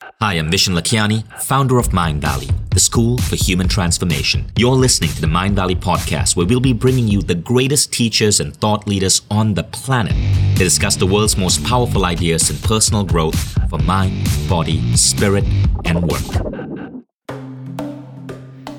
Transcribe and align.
Hi, 0.00 0.34
I'm 0.34 0.48
Vishen 0.48 0.78
Lakhiani, 0.78 1.26
founder 1.42 1.76
of 1.76 1.88
Mindvalley, 1.88 2.48
the 2.70 2.78
school 2.78 3.18
for 3.18 3.34
human 3.34 3.66
transformation. 3.66 4.48
You're 4.56 4.76
listening 4.76 5.10
to 5.10 5.20
the 5.20 5.26
Mindvalley 5.26 5.74
podcast, 5.74 6.36
where 6.36 6.46
we'll 6.46 6.60
be 6.60 6.72
bringing 6.72 7.08
you 7.08 7.20
the 7.20 7.34
greatest 7.34 7.92
teachers 7.92 8.38
and 8.38 8.56
thought 8.56 8.86
leaders 8.86 9.22
on 9.28 9.54
the 9.54 9.64
planet 9.64 10.12
to 10.56 10.62
discuss 10.62 10.94
the 10.94 11.06
world's 11.06 11.36
most 11.36 11.64
powerful 11.64 12.04
ideas 12.04 12.48
in 12.48 12.58
personal 12.58 13.02
growth 13.02 13.40
for 13.68 13.80
mind, 13.80 14.24
body, 14.48 14.80
spirit, 14.96 15.44
and 15.84 16.08
work. 16.08 16.22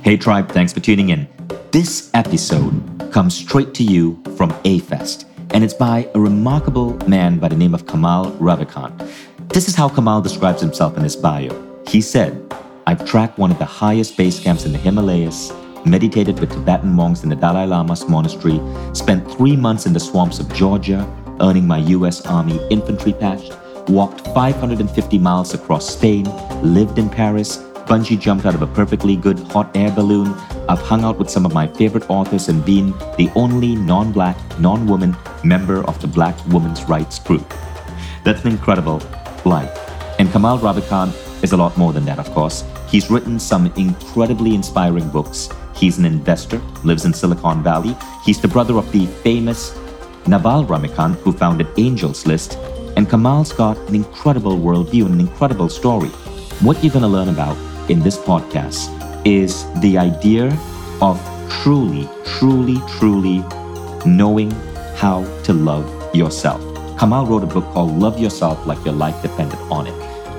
Hey, 0.01 0.15
tribe, 0.15 0.49
thanks 0.49 0.71
for 0.71 0.79
tuning 0.79 1.09
in. 1.09 1.27
This 1.71 2.09
episode 2.13 3.11
comes 3.11 3.35
straight 3.35 3.73
to 3.73 3.83
you 3.83 4.23
from 4.37 4.57
A-Fest, 4.63 5.25
and 5.49 5.65
it's 5.65 5.73
by 5.73 6.09
a 6.15 6.19
remarkable 6.19 6.93
man 7.09 7.39
by 7.39 7.49
the 7.49 7.57
name 7.57 7.73
of 7.73 7.85
Kamal 7.87 8.31
Ravikant. 8.37 9.28
This 9.51 9.67
is 9.67 9.73
how 9.73 9.89
Kamal 9.89 10.21
describes 10.21 10.61
himself 10.61 10.95
in 10.95 11.01
his 11.01 11.15
bio. 11.15 11.49
He 11.87 12.01
said, 12.01 12.53
I've 12.85 13.03
tracked 13.03 13.39
one 13.39 13.49
of 13.49 13.57
the 13.57 13.65
highest 13.65 14.15
base 14.15 14.39
camps 14.39 14.63
in 14.63 14.71
the 14.71 14.77
Himalayas, 14.77 15.51
meditated 15.83 16.39
with 16.39 16.51
Tibetan 16.51 16.93
monks 16.93 17.23
in 17.23 17.29
the 17.29 17.35
Dalai 17.35 17.65
Lama's 17.65 18.07
monastery, 18.07 18.61
spent 18.93 19.29
three 19.31 19.55
months 19.55 19.87
in 19.87 19.93
the 19.93 19.99
swamps 19.99 20.39
of 20.39 20.53
Georgia, 20.53 21.01
earning 21.41 21.65
my 21.65 21.79
US 21.79 22.23
Army 22.27 22.59
infantry 22.69 23.11
patch, 23.11 23.49
walked 23.87 24.21
550 24.35 25.17
miles 25.17 25.55
across 25.55 25.89
Spain, 25.89 26.25
lived 26.61 26.99
in 26.99 27.09
Paris, 27.09 27.57
bungee 27.87 28.19
jumped 28.19 28.45
out 28.45 28.53
of 28.53 28.61
a 28.61 28.67
perfectly 28.67 29.15
good 29.15 29.39
hot 29.39 29.75
air 29.75 29.89
balloon. 29.89 30.27
I've 30.69 30.81
hung 30.81 31.03
out 31.03 31.17
with 31.17 31.29
some 31.29 31.43
of 31.47 31.55
my 31.55 31.65
favorite 31.65 32.07
authors 32.07 32.49
and 32.49 32.63
been 32.63 32.91
the 33.17 33.31
only 33.33 33.75
non 33.75 34.11
black, 34.11 34.37
non 34.59 34.85
woman 34.85 35.17
member 35.43 35.83
of 35.85 35.99
the 36.01 36.07
Black 36.07 36.37
Women's 36.49 36.83
Rights 36.83 37.17
Group. 37.17 37.51
That's 38.23 38.45
an 38.45 38.51
incredible 38.51 39.01
life. 39.45 39.71
And 40.19 40.31
Kamal 40.31 40.59
Ravikant 40.59 41.43
is 41.43 41.53
a 41.53 41.57
lot 41.57 41.77
more 41.77 41.93
than 41.93 42.05
that, 42.05 42.19
of 42.19 42.29
course. 42.31 42.63
He's 42.87 43.09
written 43.09 43.39
some 43.39 43.67
incredibly 43.75 44.55
inspiring 44.55 45.09
books. 45.09 45.49
He's 45.75 45.97
an 45.97 46.05
investor, 46.05 46.61
lives 46.83 47.05
in 47.05 47.13
Silicon 47.13 47.63
Valley. 47.63 47.95
He's 48.25 48.41
the 48.41 48.47
brother 48.47 48.77
of 48.77 48.91
the 48.91 49.05
famous 49.23 49.73
Naval 50.27 50.65
Ravikant, 50.65 51.15
who 51.17 51.31
founded 51.31 51.67
Angels 51.77 52.25
List. 52.25 52.57
And 52.97 53.09
Kamal's 53.09 53.53
got 53.53 53.77
an 53.87 53.95
incredible 53.95 54.57
worldview 54.57 55.05
and 55.05 55.13
an 55.13 55.21
incredible 55.21 55.69
story. 55.69 56.09
What 56.59 56.83
you're 56.83 56.91
going 56.91 57.03
to 57.03 57.07
learn 57.07 57.29
about 57.29 57.57
in 57.89 58.01
this 58.01 58.17
podcast 58.17 58.89
is 59.25 59.65
the 59.81 59.97
idea 59.97 60.47
of 61.01 61.17
truly, 61.49 62.09
truly, 62.25 62.77
truly 62.97 63.43
knowing 64.05 64.51
how 64.95 65.23
to 65.43 65.53
love 65.53 65.87
yourself. 66.13 66.68
Kamal 66.99 67.25
wrote 67.25 67.43
a 67.43 67.47
book 67.47 67.63
called 67.73 67.97
Love 67.97 68.19
Yourself 68.19 68.67
Like 68.67 68.83
Your 68.83 68.93
Life 68.93 69.21
Depended 69.21 69.57
on 69.71 69.87
It. 69.87 69.93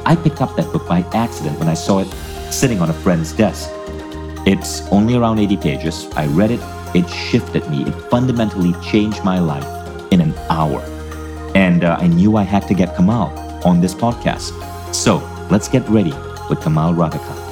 I 0.04 0.14
picked 0.14 0.42
up 0.42 0.54
that 0.56 0.70
book 0.72 0.86
by 0.86 1.00
accident 1.14 1.58
when 1.58 1.68
I 1.68 1.74
saw 1.74 2.00
it 2.00 2.08
sitting 2.52 2.80
on 2.82 2.90
a 2.90 2.92
friend's 2.92 3.32
desk. 3.32 3.70
It's 4.46 4.82
only 4.88 5.14
around 5.14 5.38
80 5.38 5.56
pages. 5.56 6.06
I 6.16 6.26
read 6.26 6.50
it, 6.50 6.60
it 6.94 7.08
shifted 7.08 7.66
me, 7.70 7.84
it 7.84 7.94
fundamentally 8.10 8.74
changed 8.82 9.24
my 9.24 9.38
life 9.38 9.64
in 10.12 10.20
an 10.20 10.34
hour. 10.50 10.82
And 11.54 11.82
uh, 11.82 11.96
I 11.98 12.08
knew 12.08 12.36
I 12.36 12.42
had 12.42 12.68
to 12.68 12.74
get 12.74 12.94
Kamal 12.94 13.30
on 13.64 13.80
this 13.80 13.94
podcast. 13.94 14.52
So 14.94 15.16
let's 15.50 15.66
get 15.66 15.88
ready 15.88 16.12
with 16.50 16.60
Kamal 16.60 16.92
Ravikant. 16.92 17.49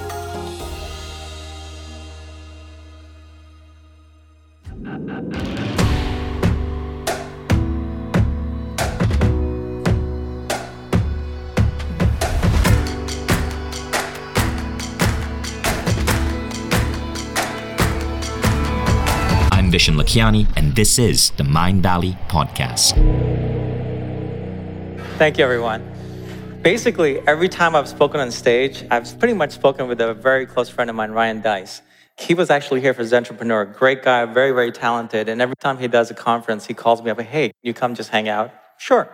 Vishen 19.71 20.57
and 20.57 20.75
this 20.75 20.99
is 20.99 21.31
the 21.33 21.43
Mindvalley 21.45 22.17
Podcast. 22.29 22.95
Thank 25.19 25.37
you, 25.37 25.45
everyone. 25.45 25.83
Basically, 26.63 27.21
every 27.29 27.49
time 27.49 27.77
I've 27.77 27.89
spoken 27.89 28.21
on 28.21 28.31
stage, 28.31 28.85
I've 28.91 29.19
pretty 29.19 29.35
much 29.35 29.53
spoken 29.53 29.87
with 29.87 30.01
a 30.01 30.15
very 30.15 30.47
close 30.47 30.69
friend 30.69 30.89
of 30.89 30.97
mine, 30.97 31.11
Ryan 31.11 31.41
Deiss. 31.41 31.83
He 32.19 32.35
was 32.35 32.51
actually 32.51 32.81
here 32.81 32.95
for 32.95 33.03
Zentrepreneur, 33.03 33.75
great 33.75 34.03
guy, 34.03 34.25
very, 34.25 34.53
very 34.53 34.73
talented. 34.73 35.29
And 35.29 35.43
every 35.43 35.57
time 35.57 35.77
he 35.79 35.87
does 35.87 36.11
a 36.11 36.15
conference, 36.15 36.67
he 36.67 36.75
calls 36.75 37.03
me 37.03 37.11
up, 37.11 37.21
hey, 37.21 37.53
you 37.63 37.75
come 37.75 37.95
just 37.95 38.11
hang 38.11 38.29
out? 38.29 38.51
Sure. 38.79 39.09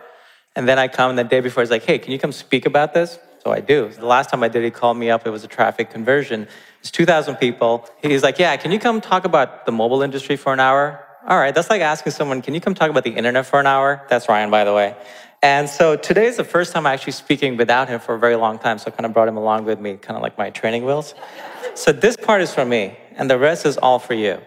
And 0.55 0.67
then 0.67 0.79
I 0.79 0.87
come, 0.87 1.09
and 1.09 1.19
the 1.19 1.23
day 1.23 1.41
before, 1.41 1.63
he's 1.63 1.69
like, 1.69 1.83
hey, 1.83 1.99
can 1.99 2.13
you 2.13 2.19
come 2.19 2.31
speak 2.31 2.65
about 2.65 2.93
this? 2.93 3.19
So 3.43 3.51
I 3.51 3.59
do. 3.59 3.89
The 3.89 4.07
last 4.07 4.31
time 4.31 4.41
I 4.41 4.47
did, 4.47 4.63
he 4.63 4.71
called 4.71 4.97
me 4.97 5.11
up. 5.11 5.27
It 5.27 5.29
was 5.29 5.43
a 5.43 5.47
traffic 5.47 5.91
conversion. 5.91 6.47
It's 6.85 6.91
2,000 6.91 7.37
people. 7.37 7.89
He's 8.03 8.21
like, 8.21 8.37
yeah, 8.37 8.55
can 8.57 8.71
you 8.71 8.77
come 8.77 9.01
talk 9.01 9.25
about 9.25 9.65
the 9.65 9.71
mobile 9.71 10.03
industry 10.03 10.35
for 10.35 10.53
an 10.53 10.59
hour? 10.59 11.03
All 11.27 11.35
right, 11.35 11.53
that's 11.53 11.67
like 11.67 11.81
asking 11.81 12.11
someone, 12.11 12.43
can 12.43 12.53
you 12.53 12.61
come 12.61 12.75
talk 12.75 12.91
about 12.91 13.03
the 13.03 13.09
internet 13.09 13.47
for 13.47 13.59
an 13.59 13.65
hour? 13.65 14.05
That's 14.07 14.29
Ryan, 14.29 14.51
by 14.51 14.65
the 14.65 14.71
way. 14.71 14.95
And 15.41 15.67
so 15.67 15.95
today 15.95 16.27
is 16.27 16.37
the 16.37 16.43
first 16.43 16.73
time 16.73 16.85
I'm 16.85 16.93
actually 16.93 17.13
speaking 17.13 17.57
without 17.57 17.89
him 17.89 17.99
for 17.99 18.13
a 18.13 18.19
very 18.19 18.35
long 18.35 18.59
time. 18.59 18.77
So 18.77 18.91
I 18.91 18.91
kind 18.91 19.07
of 19.07 19.13
brought 19.13 19.27
him 19.27 19.35
along 19.35 19.65
with 19.65 19.79
me, 19.79 19.97
kind 19.97 20.15
of 20.15 20.21
like 20.21 20.37
my 20.37 20.51
training 20.51 20.85
wheels. 20.85 21.15
So 21.73 21.91
this 21.91 22.15
part 22.17 22.43
is 22.43 22.53
for 22.53 22.63
me, 22.63 22.95
and 23.15 23.31
the 23.31 23.39
rest 23.39 23.65
is 23.65 23.77
all 23.77 23.97
for 23.97 24.13
you. 24.13 24.39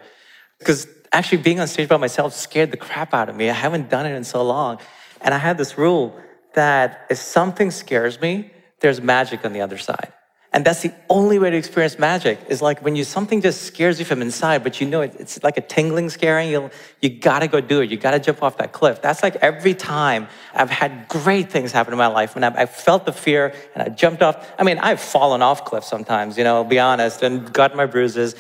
Because 0.60 0.86
actually 1.10 1.38
being 1.38 1.58
on 1.58 1.66
stage 1.66 1.88
by 1.88 1.96
myself 1.96 2.34
scared 2.34 2.70
the 2.70 2.76
crap 2.76 3.14
out 3.14 3.28
of 3.28 3.34
me. 3.34 3.50
I 3.50 3.54
haven't 3.54 3.90
done 3.90 4.06
it 4.06 4.14
in 4.14 4.22
so 4.22 4.44
long. 4.44 4.78
And 5.22 5.34
I 5.34 5.38
had 5.38 5.58
this 5.58 5.76
rule 5.76 6.16
that 6.54 7.04
if 7.10 7.18
something 7.18 7.72
scares 7.72 8.20
me, 8.20 8.52
there's 8.78 9.00
magic 9.00 9.44
on 9.44 9.52
the 9.52 9.60
other 9.60 9.76
side. 9.76 10.12
And 10.50 10.64
that's 10.64 10.80
the 10.80 10.94
only 11.10 11.38
way 11.38 11.50
to 11.50 11.56
experience 11.56 11.98
magic 11.98 12.38
is 12.48 12.62
like 12.62 12.82
when 12.82 12.96
you 12.96 13.04
something 13.04 13.42
just 13.42 13.62
scares 13.64 13.98
you 13.98 14.06
from 14.06 14.22
inside, 14.22 14.62
but 14.62 14.80
you 14.80 14.86
know 14.86 15.02
it, 15.02 15.14
it's 15.18 15.42
like 15.42 15.58
a 15.58 15.60
tingling 15.60 16.08
scaring. 16.08 16.50
You 16.50 16.70
you 17.02 17.10
gotta 17.10 17.48
go 17.48 17.60
do 17.60 17.82
it. 17.82 17.90
You 17.90 17.98
gotta 17.98 18.18
jump 18.18 18.42
off 18.42 18.56
that 18.56 18.72
cliff. 18.72 19.02
That's 19.02 19.22
like 19.22 19.36
every 19.36 19.74
time 19.74 20.26
I've 20.54 20.70
had 20.70 21.06
great 21.08 21.50
things 21.50 21.70
happen 21.70 21.92
in 21.92 21.98
my 21.98 22.06
life 22.06 22.34
when 22.34 22.44
I've, 22.44 22.56
I 22.56 22.64
felt 22.64 23.04
the 23.04 23.12
fear 23.12 23.52
and 23.74 23.82
I 23.82 23.88
jumped 23.90 24.22
off. 24.22 24.50
I 24.58 24.64
mean, 24.64 24.78
I've 24.78 25.00
fallen 25.00 25.42
off 25.42 25.66
cliffs 25.66 25.86
sometimes. 25.88 26.38
You 26.38 26.44
know, 26.44 26.64
be 26.64 26.78
honest, 26.78 27.22
and 27.22 27.52
got 27.52 27.76
my 27.76 27.84
bruises. 27.84 28.34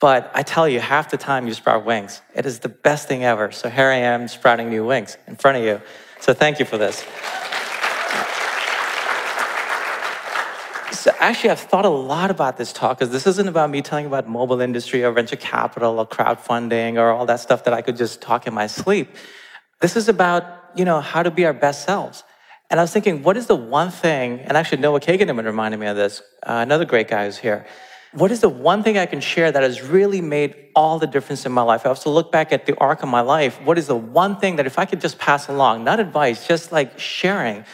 But 0.00 0.32
I 0.34 0.42
tell 0.42 0.68
you, 0.68 0.80
half 0.80 1.12
the 1.12 1.16
time 1.16 1.46
you 1.46 1.54
sprout 1.54 1.84
wings. 1.84 2.22
It 2.34 2.44
is 2.44 2.58
the 2.58 2.68
best 2.68 3.06
thing 3.06 3.22
ever. 3.22 3.52
So 3.52 3.70
here 3.70 3.86
I 3.86 3.98
am 3.98 4.26
sprouting 4.26 4.68
new 4.68 4.84
wings 4.84 5.16
in 5.28 5.36
front 5.36 5.58
of 5.58 5.62
you. 5.62 5.80
So 6.18 6.34
thank 6.34 6.58
you 6.58 6.64
for 6.64 6.76
this. 6.76 7.04
So 10.92 11.10
actually, 11.18 11.50
I've 11.50 11.60
thought 11.60 11.86
a 11.86 11.88
lot 11.88 12.30
about 12.30 12.58
this 12.58 12.70
talk 12.72 12.98
because 12.98 13.10
this 13.10 13.26
isn't 13.26 13.48
about 13.48 13.70
me 13.70 13.80
telling 13.80 14.04
about 14.04 14.28
mobile 14.28 14.60
industry 14.60 15.02
or 15.02 15.10
venture 15.10 15.36
capital 15.36 15.98
or 15.98 16.06
crowdfunding 16.06 16.96
or 16.96 17.10
all 17.10 17.24
that 17.26 17.40
stuff 17.40 17.64
that 17.64 17.72
I 17.72 17.80
could 17.80 17.96
just 17.96 18.20
talk 18.20 18.46
in 18.46 18.52
my 18.52 18.66
sleep. 18.66 19.08
This 19.80 19.96
is 19.96 20.08
about, 20.08 20.44
you 20.76 20.84
know, 20.84 21.00
how 21.00 21.22
to 21.22 21.30
be 21.30 21.46
our 21.46 21.54
best 21.54 21.84
selves. 21.84 22.24
And 22.70 22.78
I 22.78 22.82
was 22.82 22.92
thinking, 22.92 23.22
what 23.22 23.38
is 23.38 23.46
the 23.46 23.56
one 23.56 23.90
thing, 23.90 24.40
and 24.40 24.56
actually 24.56 24.82
Noah 24.82 25.00
Kagan 25.00 25.44
reminded 25.44 25.80
me 25.80 25.86
of 25.86 25.96
this, 25.96 26.20
uh, 26.42 26.60
another 26.62 26.84
great 26.84 27.08
guy 27.08 27.24
who's 27.24 27.38
here. 27.38 27.66
What 28.12 28.30
is 28.30 28.40
the 28.40 28.50
one 28.50 28.82
thing 28.82 28.98
I 28.98 29.06
can 29.06 29.20
share 29.20 29.50
that 29.50 29.62
has 29.62 29.82
really 29.82 30.20
made 30.20 30.54
all 30.76 30.98
the 30.98 31.06
difference 31.06 31.46
in 31.46 31.52
my 31.52 31.62
life? 31.62 31.86
I 31.86 31.88
also 31.88 32.10
look 32.10 32.30
back 32.30 32.52
at 32.52 32.66
the 32.66 32.76
arc 32.78 33.02
of 33.02 33.08
my 33.08 33.22
life. 33.22 33.58
What 33.64 33.78
is 33.78 33.86
the 33.86 33.96
one 33.96 34.36
thing 34.36 34.56
that 34.56 34.66
if 34.66 34.78
I 34.78 34.84
could 34.84 35.00
just 35.00 35.18
pass 35.18 35.48
along, 35.48 35.84
not 35.84 36.00
advice, 36.00 36.46
just 36.46 36.70
like 36.70 36.98
sharing, 36.98 37.64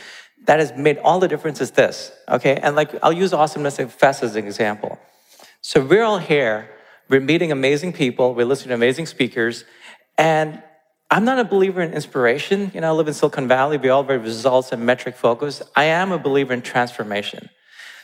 that 0.49 0.61
has 0.61 0.73
made 0.75 0.97
all 1.05 1.21
the 1.21 1.29
difference 1.29 1.61
is 1.61 1.73
this, 1.73 2.11
okay? 2.27 2.57
And 2.57 2.75
like, 2.75 2.95
I'll 3.03 3.13
use 3.13 3.35
Awesomeness 3.35 3.77
Fest 3.93 4.23
as 4.23 4.35
an 4.35 4.47
example. 4.47 4.99
So 5.61 5.85
we're 5.85 6.03
all 6.03 6.17
here, 6.17 6.71
we're 7.11 7.21
meeting 7.21 7.53
amazing 7.53 7.93
people, 7.93 8.33
we're 8.33 8.47
listening 8.47 8.71
to 8.71 8.75
amazing 8.75 9.05
speakers, 9.05 9.67
and 10.17 10.63
I'm 11.11 11.27
not 11.27 11.39
a 11.39 11.45
believer 11.45 11.83
in 11.83 11.93
inspiration. 11.93 12.71
You 12.73 12.81
know, 12.81 12.89
I 12.89 12.93
live 12.93 13.09
in 13.09 13.13
Silicon 13.13 13.47
Valley, 13.47 13.77
we 13.77 13.91
all 13.91 14.03
very 14.03 14.21
results 14.21 14.73
and 14.73 14.87
metric 14.87 15.17
focused. 15.17 15.65
I 15.77 15.85
am 15.85 16.13
a 16.13 16.19
believer 16.19 16.55
in 16.55 16.63
transformation. 16.63 17.51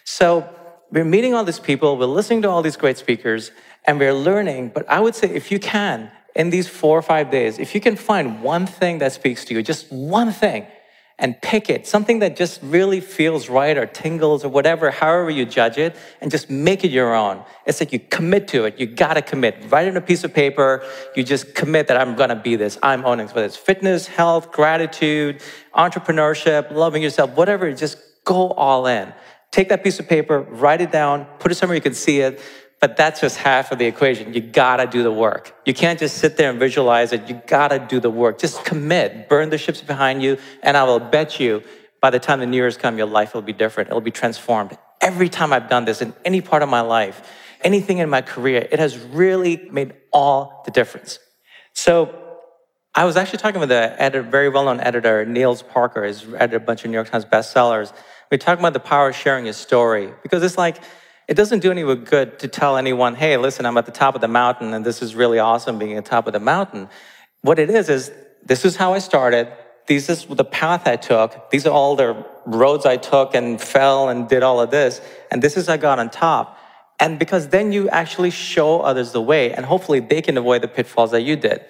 So 0.04 0.46
we're 0.90 1.06
meeting 1.06 1.32
all 1.32 1.44
these 1.44 1.58
people, 1.58 1.96
we're 1.96 2.04
listening 2.04 2.42
to 2.42 2.50
all 2.50 2.60
these 2.60 2.76
great 2.76 2.98
speakers, 2.98 3.52
and 3.86 3.98
we're 3.98 4.12
learning, 4.12 4.72
but 4.74 4.86
I 4.86 5.00
would 5.00 5.14
say 5.14 5.30
if 5.30 5.50
you 5.50 5.58
can, 5.58 6.10
in 6.36 6.50
these 6.50 6.68
four 6.68 6.98
or 6.98 7.02
five 7.02 7.30
days, 7.30 7.58
if 7.58 7.74
you 7.74 7.80
can 7.80 7.96
find 7.96 8.42
one 8.42 8.66
thing 8.66 8.98
that 8.98 9.12
speaks 9.12 9.46
to 9.46 9.54
you, 9.54 9.62
just 9.62 9.90
one 9.90 10.30
thing, 10.30 10.66
and 11.18 11.40
pick 11.40 11.70
it, 11.70 11.86
something 11.86 12.18
that 12.18 12.34
just 12.34 12.60
really 12.62 13.00
feels 13.00 13.48
right 13.48 13.78
or 13.78 13.86
tingles 13.86 14.44
or 14.44 14.48
whatever, 14.48 14.90
however 14.90 15.30
you 15.30 15.44
judge 15.44 15.78
it, 15.78 15.94
and 16.20 16.30
just 16.30 16.50
make 16.50 16.84
it 16.84 16.90
your 16.90 17.14
own. 17.14 17.42
It's 17.66 17.80
like 17.80 17.92
you 17.92 18.00
commit 18.00 18.48
to 18.48 18.64
it. 18.64 18.80
You 18.80 18.86
gotta 18.86 19.22
commit. 19.22 19.56
Write 19.68 19.86
it 19.86 19.90
on 19.90 19.96
a 19.96 20.00
piece 20.00 20.24
of 20.24 20.34
paper. 20.34 20.82
You 21.14 21.22
just 21.22 21.54
commit 21.54 21.86
that 21.86 21.96
I'm 21.96 22.16
gonna 22.16 22.34
be 22.36 22.56
this. 22.56 22.78
I'm 22.82 23.04
owning 23.04 23.28
it, 23.28 23.34
whether 23.34 23.46
it's 23.46 23.56
fitness, 23.56 24.08
health, 24.08 24.50
gratitude, 24.50 25.40
entrepreneurship, 25.74 26.72
loving 26.72 27.02
yourself, 27.02 27.30
whatever, 27.30 27.72
just 27.72 27.98
go 28.24 28.50
all 28.50 28.86
in. 28.86 29.12
Take 29.52 29.68
that 29.68 29.84
piece 29.84 30.00
of 30.00 30.08
paper, 30.08 30.40
write 30.40 30.80
it 30.80 30.90
down, 30.90 31.26
put 31.38 31.52
it 31.52 31.54
somewhere 31.54 31.76
you 31.76 31.82
can 31.82 31.94
see 31.94 32.20
it, 32.20 32.40
but 32.80 32.96
that's 32.96 33.20
just 33.20 33.36
half 33.38 33.72
of 33.72 33.78
the 33.78 33.86
equation. 33.86 34.34
You 34.34 34.40
gotta 34.40 34.86
do 34.86 35.02
the 35.02 35.12
work. 35.12 35.54
You 35.64 35.74
can't 35.74 35.98
just 35.98 36.18
sit 36.18 36.36
there 36.36 36.50
and 36.50 36.58
visualize 36.58 37.12
it. 37.12 37.28
You 37.28 37.40
gotta 37.46 37.78
do 37.78 38.00
the 38.00 38.10
work. 38.10 38.38
Just 38.38 38.64
commit, 38.64 39.28
burn 39.28 39.50
the 39.50 39.58
ships 39.58 39.80
behind 39.80 40.22
you, 40.22 40.38
and 40.62 40.76
I 40.76 40.84
will 40.84 41.00
bet 41.00 41.40
you 41.40 41.62
by 42.02 42.10
the 42.10 42.18
time 42.18 42.40
the 42.40 42.46
New 42.46 42.58
Year's 42.58 42.76
come, 42.76 42.98
your 42.98 43.06
life 43.06 43.32
will 43.32 43.42
be 43.42 43.54
different. 43.54 43.88
It'll 43.88 44.00
be 44.02 44.10
transformed. 44.10 44.76
every 45.04 45.28
time 45.28 45.52
I've 45.52 45.68
done 45.68 45.84
this 45.84 46.00
in 46.00 46.14
any 46.24 46.40
part 46.40 46.62
of 46.62 46.68
my 46.68 46.80
life, 46.80 47.30
anything 47.62 47.98
in 47.98 48.08
my 48.08 48.22
career, 48.22 48.66
it 48.72 48.78
has 48.78 48.98
really 48.98 49.68
made 49.70 49.92
all 50.12 50.62
the 50.64 50.70
difference. 50.70 51.18
So 51.74 52.18
I 52.94 53.04
was 53.04 53.16
actually 53.16 53.38
talking 53.38 53.60
with 53.60 53.70
a 53.70 53.94
editor, 54.00 54.22
very 54.22 54.48
well-known 54.48 54.80
editor, 54.80 55.26
Nils 55.26 55.62
Parker, 55.62 56.06
who's 56.06 56.24
edited 56.34 56.54
a 56.54 56.64
bunch 56.64 56.84
of 56.84 56.90
New 56.90 56.96
York 56.96 57.10
Times 57.10 57.26
bestsellers. 57.26 57.92
We 58.30 58.38
talked 58.38 58.60
about 58.60 58.72
the 58.72 58.80
power 58.80 59.10
of 59.10 59.16
sharing 59.16 59.44
your 59.44 59.52
story 59.54 60.12
because 60.22 60.42
it's 60.42 60.56
like 60.56 60.78
it 61.26 61.34
doesn't 61.34 61.60
do 61.60 61.70
anyone 61.70 62.04
good 62.04 62.38
to 62.40 62.48
tell 62.48 62.76
anyone, 62.76 63.14
"Hey, 63.14 63.36
listen, 63.36 63.66
I'm 63.66 63.76
at 63.78 63.86
the 63.86 63.92
top 63.92 64.14
of 64.14 64.20
the 64.20 64.28
mountain, 64.28 64.74
and 64.74 64.84
this 64.84 65.02
is 65.02 65.14
really 65.14 65.38
awesome 65.38 65.78
being 65.78 65.96
at 65.96 66.04
the 66.04 66.10
top 66.10 66.26
of 66.26 66.32
the 66.32 66.40
mountain." 66.40 66.88
What 67.42 67.58
it 67.58 67.70
is 67.70 67.88
is 67.88 68.12
this 68.44 68.64
is 68.64 68.76
how 68.76 68.94
I 68.94 68.98
started. 68.98 69.48
This 69.86 70.08
is 70.08 70.26
the 70.26 70.44
path 70.44 70.86
I 70.86 70.96
took. 70.96 71.50
These 71.50 71.66
are 71.66 71.70
all 71.70 71.94
the 71.96 72.24
roads 72.46 72.86
I 72.86 72.96
took 72.96 73.34
and 73.34 73.60
fell 73.60 74.08
and 74.08 74.28
did 74.28 74.42
all 74.42 74.60
of 74.60 74.70
this, 74.70 75.00
and 75.30 75.42
this 75.42 75.56
is 75.56 75.68
I 75.68 75.76
got 75.76 75.98
on 75.98 76.10
top. 76.10 76.58
And 77.00 77.18
because 77.18 77.48
then 77.48 77.72
you 77.72 77.88
actually 77.90 78.30
show 78.30 78.80
others 78.80 79.12
the 79.12 79.20
way, 79.20 79.52
and 79.52 79.66
hopefully 79.66 80.00
they 80.00 80.22
can 80.22 80.38
avoid 80.38 80.62
the 80.62 80.68
pitfalls 80.68 81.10
that 81.10 81.22
you 81.22 81.36
did. 81.36 81.60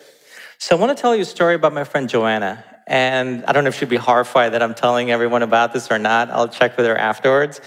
So 0.58 0.76
I 0.76 0.78
want 0.78 0.96
to 0.96 1.00
tell 1.00 1.14
you 1.16 1.22
a 1.22 1.24
story 1.24 1.54
about 1.54 1.72
my 1.72 1.84
friend 1.84 2.08
Joanna. 2.08 2.64
And 2.86 3.44
I 3.46 3.52
don't 3.52 3.64
know 3.64 3.68
if 3.68 3.78
she'd 3.78 3.88
be 3.88 3.96
horrified 3.96 4.52
that 4.52 4.62
I'm 4.62 4.74
telling 4.74 5.10
everyone 5.10 5.42
about 5.42 5.72
this 5.72 5.90
or 5.90 5.98
not. 5.98 6.30
I'll 6.30 6.48
check 6.48 6.76
with 6.76 6.86
her 6.86 6.96
afterwards. 6.96 7.60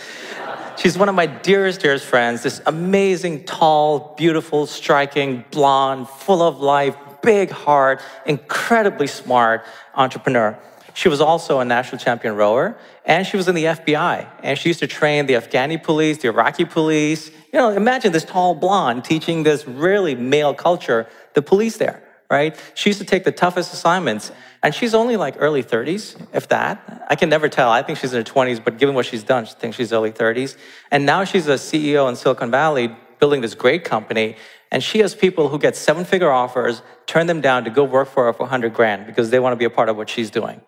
She's 0.77 0.95
one 0.95 1.09
of 1.09 1.15
my 1.15 1.25
dearest, 1.25 1.81
dearest 1.81 2.06
friends. 2.06 2.44
This 2.44 2.62
amazing, 2.68 3.45
tall, 3.45 4.13
beautiful, 4.15 4.68
striking, 4.68 5.44
blonde, 5.50 6.07
full 6.07 6.44
of 6.44 6.59
life, 6.59 6.95
big 7.24 7.50
heart, 7.50 8.00
incredibly 8.27 9.07
smart 9.07 9.65
entrepreneur. 9.95 10.57
She 10.94 11.09
was 11.09 11.19
also 11.19 11.59
a 11.59 11.65
national 11.65 11.97
champion 12.00 12.35
rower, 12.35 12.77
and 13.06 13.25
she 13.25 13.38
was 13.38 13.47
in 13.47 13.56
the 13.56 13.65
FBI. 13.65 14.27
And 14.44 14.57
she 14.57 14.69
used 14.69 14.79
to 14.79 14.88
train 14.88 15.25
the 15.25 15.33
Afghani 15.33 15.81
police, 15.81 16.19
the 16.19 16.27
Iraqi 16.27 16.65
police. 16.65 17.30
You 17.30 17.59
know, 17.59 17.69
imagine 17.69 18.12
this 18.12 18.25
tall 18.25 18.53
blonde 18.53 19.03
teaching 19.03 19.41
this 19.41 19.68
really 19.68 20.13
male 20.13 20.53
culture, 20.53 21.07
the 21.33 21.41
police 21.41 21.77
there 21.77 22.06
right? 22.29 22.56
She 22.75 22.89
used 22.89 23.00
to 23.00 23.06
take 23.06 23.24
the 23.24 23.31
toughest 23.31 23.74
assignments, 23.74 24.31
and 24.62 24.74
she's 24.74 24.94
only 24.94 25.18
like 25.18 25.35
early 25.39 25.63
30s, 25.63 26.19
if 26.33 26.47
that. 26.50 27.06
I 27.09 27.15
can 27.15 27.29
never 27.29 27.47
tell. 27.47 27.69
I 27.69 27.83
think 27.83 28.00
she's 28.00 28.13
in 28.13 28.25
her 28.25 28.31
20s, 28.31 28.63
but 28.63 28.77
given 28.77 28.95
what 28.95 29.06
she's 29.06 29.24
done, 29.24 29.44
I 29.45 29.47
think 29.47 29.75
she's 29.75 29.94
early 29.94 30.12
30s. 30.12 30.57
And 30.91 31.06
now 31.06 31.24
she's 31.24 31.47
a 31.47 31.56
CEO 31.56 32.09
in 32.09 32.15
Silicon 32.15 32.51
Valley, 32.51 32.95
building 33.19 33.41
this 33.41 33.56
great 33.56 33.83
company. 33.83 34.35
And 34.71 34.83
she 34.83 35.00
has 35.00 35.15
people 35.15 35.47
who 35.50 35.57
get 35.57 35.75
seven 35.75 36.03
figure 36.03 36.31
offers, 36.31 36.81
turn 37.06 37.27
them 37.27 37.39
down 37.39 37.63
to 37.63 37.69
go 37.69 37.83
work 37.83 38.09
for 38.09 38.25
her 38.25 38.33
for 38.33 38.44
100 38.44 38.73
grand 38.73 39.06
because 39.06 39.30
they 39.30 39.39
want 39.39 39.53
to 39.53 39.57
be 39.57 39.65
a 39.65 39.69
part 39.69 39.88
of 39.88 39.95
what 39.95 40.09
she's 40.09 40.30
doing. 40.30 40.59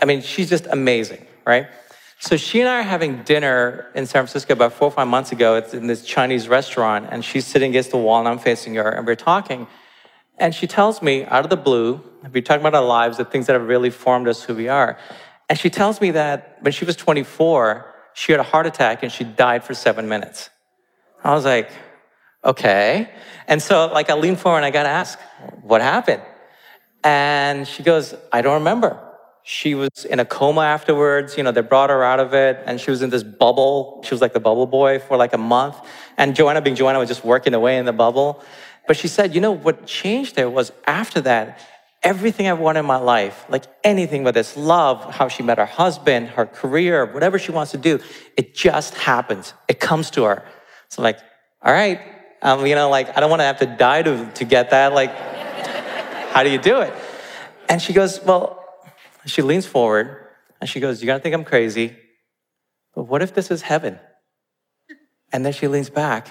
I 0.00 0.06
mean, 0.06 0.22
she's 0.22 0.48
just 0.48 0.66
amazing, 0.66 1.26
right? 1.46 1.68
So 2.18 2.36
she 2.36 2.60
and 2.60 2.68
I 2.68 2.78
are 2.80 2.82
having 2.82 3.22
dinner 3.24 3.90
in 3.94 4.06
San 4.06 4.22
Francisco 4.22 4.54
about 4.54 4.72
four 4.72 4.88
or 4.88 4.90
five 4.92 5.08
months 5.08 5.32
ago. 5.32 5.56
It's 5.56 5.74
in 5.74 5.86
this 5.86 6.04
Chinese 6.04 6.48
restaurant, 6.48 7.08
and 7.10 7.24
she's 7.24 7.46
sitting 7.46 7.70
against 7.70 7.90
the 7.90 7.98
wall, 7.98 8.20
and 8.20 8.28
I'm 8.28 8.38
facing 8.38 8.74
her, 8.76 8.88
and 8.88 9.06
we're 9.06 9.16
talking. 9.16 9.66
And 10.38 10.54
she 10.54 10.66
tells 10.66 11.02
me 11.02 11.24
out 11.24 11.44
of 11.44 11.50
the 11.50 11.56
blue, 11.56 12.00
we 12.32 12.42
talk 12.42 12.60
about 12.60 12.74
our 12.74 12.84
lives, 12.84 13.16
the 13.16 13.24
things 13.24 13.46
that 13.46 13.52
have 13.54 13.68
really 13.68 13.90
formed 13.90 14.28
us 14.28 14.42
who 14.42 14.54
we 14.54 14.68
are. 14.68 14.98
And 15.48 15.58
she 15.58 15.70
tells 15.70 16.00
me 16.00 16.12
that 16.12 16.58
when 16.60 16.72
she 16.72 16.84
was 16.84 16.96
24, 16.96 17.86
she 18.14 18.32
had 18.32 18.40
a 18.40 18.44
heart 18.44 18.66
attack 18.66 19.02
and 19.02 19.12
she 19.12 19.24
died 19.24 19.64
for 19.64 19.74
seven 19.74 20.08
minutes. 20.08 20.50
I 21.22 21.34
was 21.34 21.44
like, 21.44 21.70
okay. 22.44 23.10
And 23.46 23.60
so 23.60 23.86
like 23.92 24.10
I 24.10 24.14
leaned 24.14 24.40
forward 24.40 24.58
and 24.58 24.66
I 24.66 24.70
got 24.70 24.84
to 24.84 24.88
ask, 24.88 25.18
what 25.62 25.80
happened? 25.80 26.22
And 27.04 27.66
she 27.66 27.82
goes, 27.82 28.14
I 28.32 28.42
don't 28.42 28.54
remember. 28.54 28.98
She 29.44 29.74
was 29.74 30.04
in 30.08 30.20
a 30.20 30.24
coma 30.24 30.62
afterwards. 30.62 31.36
You 31.36 31.42
know, 31.42 31.50
they 31.50 31.62
brought 31.62 31.90
her 31.90 32.04
out 32.04 32.20
of 32.20 32.32
it 32.32 32.62
and 32.64 32.80
she 32.80 32.90
was 32.90 33.02
in 33.02 33.10
this 33.10 33.24
bubble. 33.24 34.02
She 34.04 34.14
was 34.14 34.20
like 34.20 34.32
the 34.32 34.40
bubble 34.40 34.66
boy 34.66 35.00
for 35.00 35.16
like 35.16 35.32
a 35.32 35.38
month. 35.38 35.76
And 36.16 36.36
Joanna, 36.36 36.60
being 36.62 36.76
Joanna, 36.76 36.98
was 36.98 37.08
just 37.08 37.24
working 37.24 37.54
away 37.54 37.76
in 37.76 37.84
the 37.84 37.92
bubble. 37.92 38.42
But 38.86 38.96
she 38.96 39.08
said, 39.08 39.34
you 39.34 39.40
know, 39.40 39.52
what 39.52 39.86
changed 39.86 40.34
there 40.34 40.50
was 40.50 40.72
after 40.86 41.20
that, 41.22 41.60
everything 42.02 42.48
I 42.48 42.52
wanted 42.52 42.80
in 42.80 42.86
my 42.86 42.96
life, 42.96 43.44
like 43.48 43.64
anything, 43.84 44.24
whether 44.24 44.40
it's 44.40 44.56
love, 44.56 45.14
how 45.14 45.28
she 45.28 45.42
met 45.42 45.58
her 45.58 45.66
husband, 45.66 46.28
her 46.28 46.46
career, 46.46 47.06
whatever 47.06 47.38
she 47.38 47.52
wants 47.52 47.70
to 47.72 47.78
do, 47.78 48.00
it 48.36 48.54
just 48.54 48.94
happens. 48.94 49.54
It 49.68 49.78
comes 49.78 50.10
to 50.12 50.24
her. 50.24 50.44
So 50.88 51.02
like, 51.02 51.18
all 51.62 51.72
right, 51.72 52.00
um, 52.42 52.66
you 52.66 52.74
know, 52.74 52.90
like 52.90 53.16
I 53.16 53.20
don't 53.20 53.30
want 53.30 53.40
to 53.40 53.44
have 53.44 53.60
to 53.60 53.66
die 53.66 54.02
to, 54.02 54.30
to 54.34 54.44
get 54.44 54.70
that. 54.70 54.92
Like, 54.92 55.14
how 56.30 56.42
do 56.42 56.50
you 56.50 56.58
do 56.58 56.80
it? 56.80 56.92
And 57.68 57.80
she 57.80 57.92
goes, 57.92 58.20
well, 58.24 58.58
she 59.26 59.42
leans 59.42 59.66
forward 59.66 60.26
and 60.60 60.68
she 60.68 60.80
goes, 60.80 61.00
you're 61.00 61.06
going 61.06 61.20
to 61.20 61.22
think 61.22 61.34
I'm 61.34 61.44
crazy, 61.44 61.96
but 62.94 63.04
what 63.04 63.22
if 63.22 63.32
this 63.32 63.50
is 63.50 63.62
heaven? 63.62 63.98
And 65.32 65.46
then 65.46 65.52
she 65.52 65.68
leans 65.68 65.88
back 65.88 66.28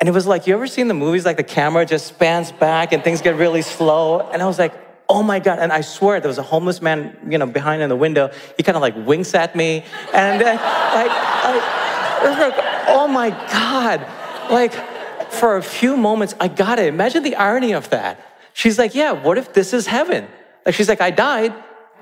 and 0.00 0.08
it 0.08 0.12
was 0.12 0.26
like, 0.26 0.46
you 0.46 0.54
ever 0.54 0.66
seen 0.66 0.86
the 0.86 0.94
movies 0.94 1.24
like 1.24 1.36
the 1.36 1.42
camera 1.42 1.84
just 1.84 2.06
spans 2.06 2.52
back 2.52 2.92
and 2.92 3.02
things 3.02 3.20
get 3.20 3.36
really 3.36 3.62
slow? 3.62 4.20
And 4.20 4.40
I 4.40 4.46
was 4.46 4.58
like, 4.58 4.72
oh 5.08 5.22
my 5.22 5.40
God. 5.40 5.58
And 5.58 5.72
I 5.72 5.80
swear 5.80 6.20
there 6.20 6.28
was 6.28 6.38
a 6.38 6.42
homeless 6.42 6.80
man, 6.80 7.16
you 7.28 7.36
know, 7.36 7.46
behind 7.46 7.82
in 7.82 7.88
the 7.88 7.96
window. 7.96 8.30
He 8.56 8.62
kind 8.62 8.76
of 8.76 8.82
like 8.82 8.94
winks 9.06 9.34
at 9.34 9.56
me. 9.56 9.84
And 10.14 10.40
then, 10.40 10.56
like, 10.56 11.10
I, 11.10 12.20
it 12.22 12.28
was 12.28 12.38
like, 12.38 12.54
oh 12.88 13.08
my 13.08 13.30
God. 13.30 14.06
Like, 14.52 14.72
for 15.32 15.56
a 15.56 15.62
few 15.62 15.96
moments, 15.96 16.34
I 16.38 16.48
got 16.48 16.78
it. 16.78 16.86
Imagine 16.86 17.24
the 17.24 17.34
irony 17.34 17.72
of 17.72 17.90
that. 17.90 18.24
She's 18.52 18.78
like, 18.78 18.94
yeah, 18.94 19.12
what 19.12 19.36
if 19.36 19.52
this 19.52 19.72
is 19.72 19.86
heaven? 19.86 20.28
Like, 20.64 20.74
she's 20.74 20.88
like, 20.88 21.00
I 21.00 21.10
died. 21.10 21.52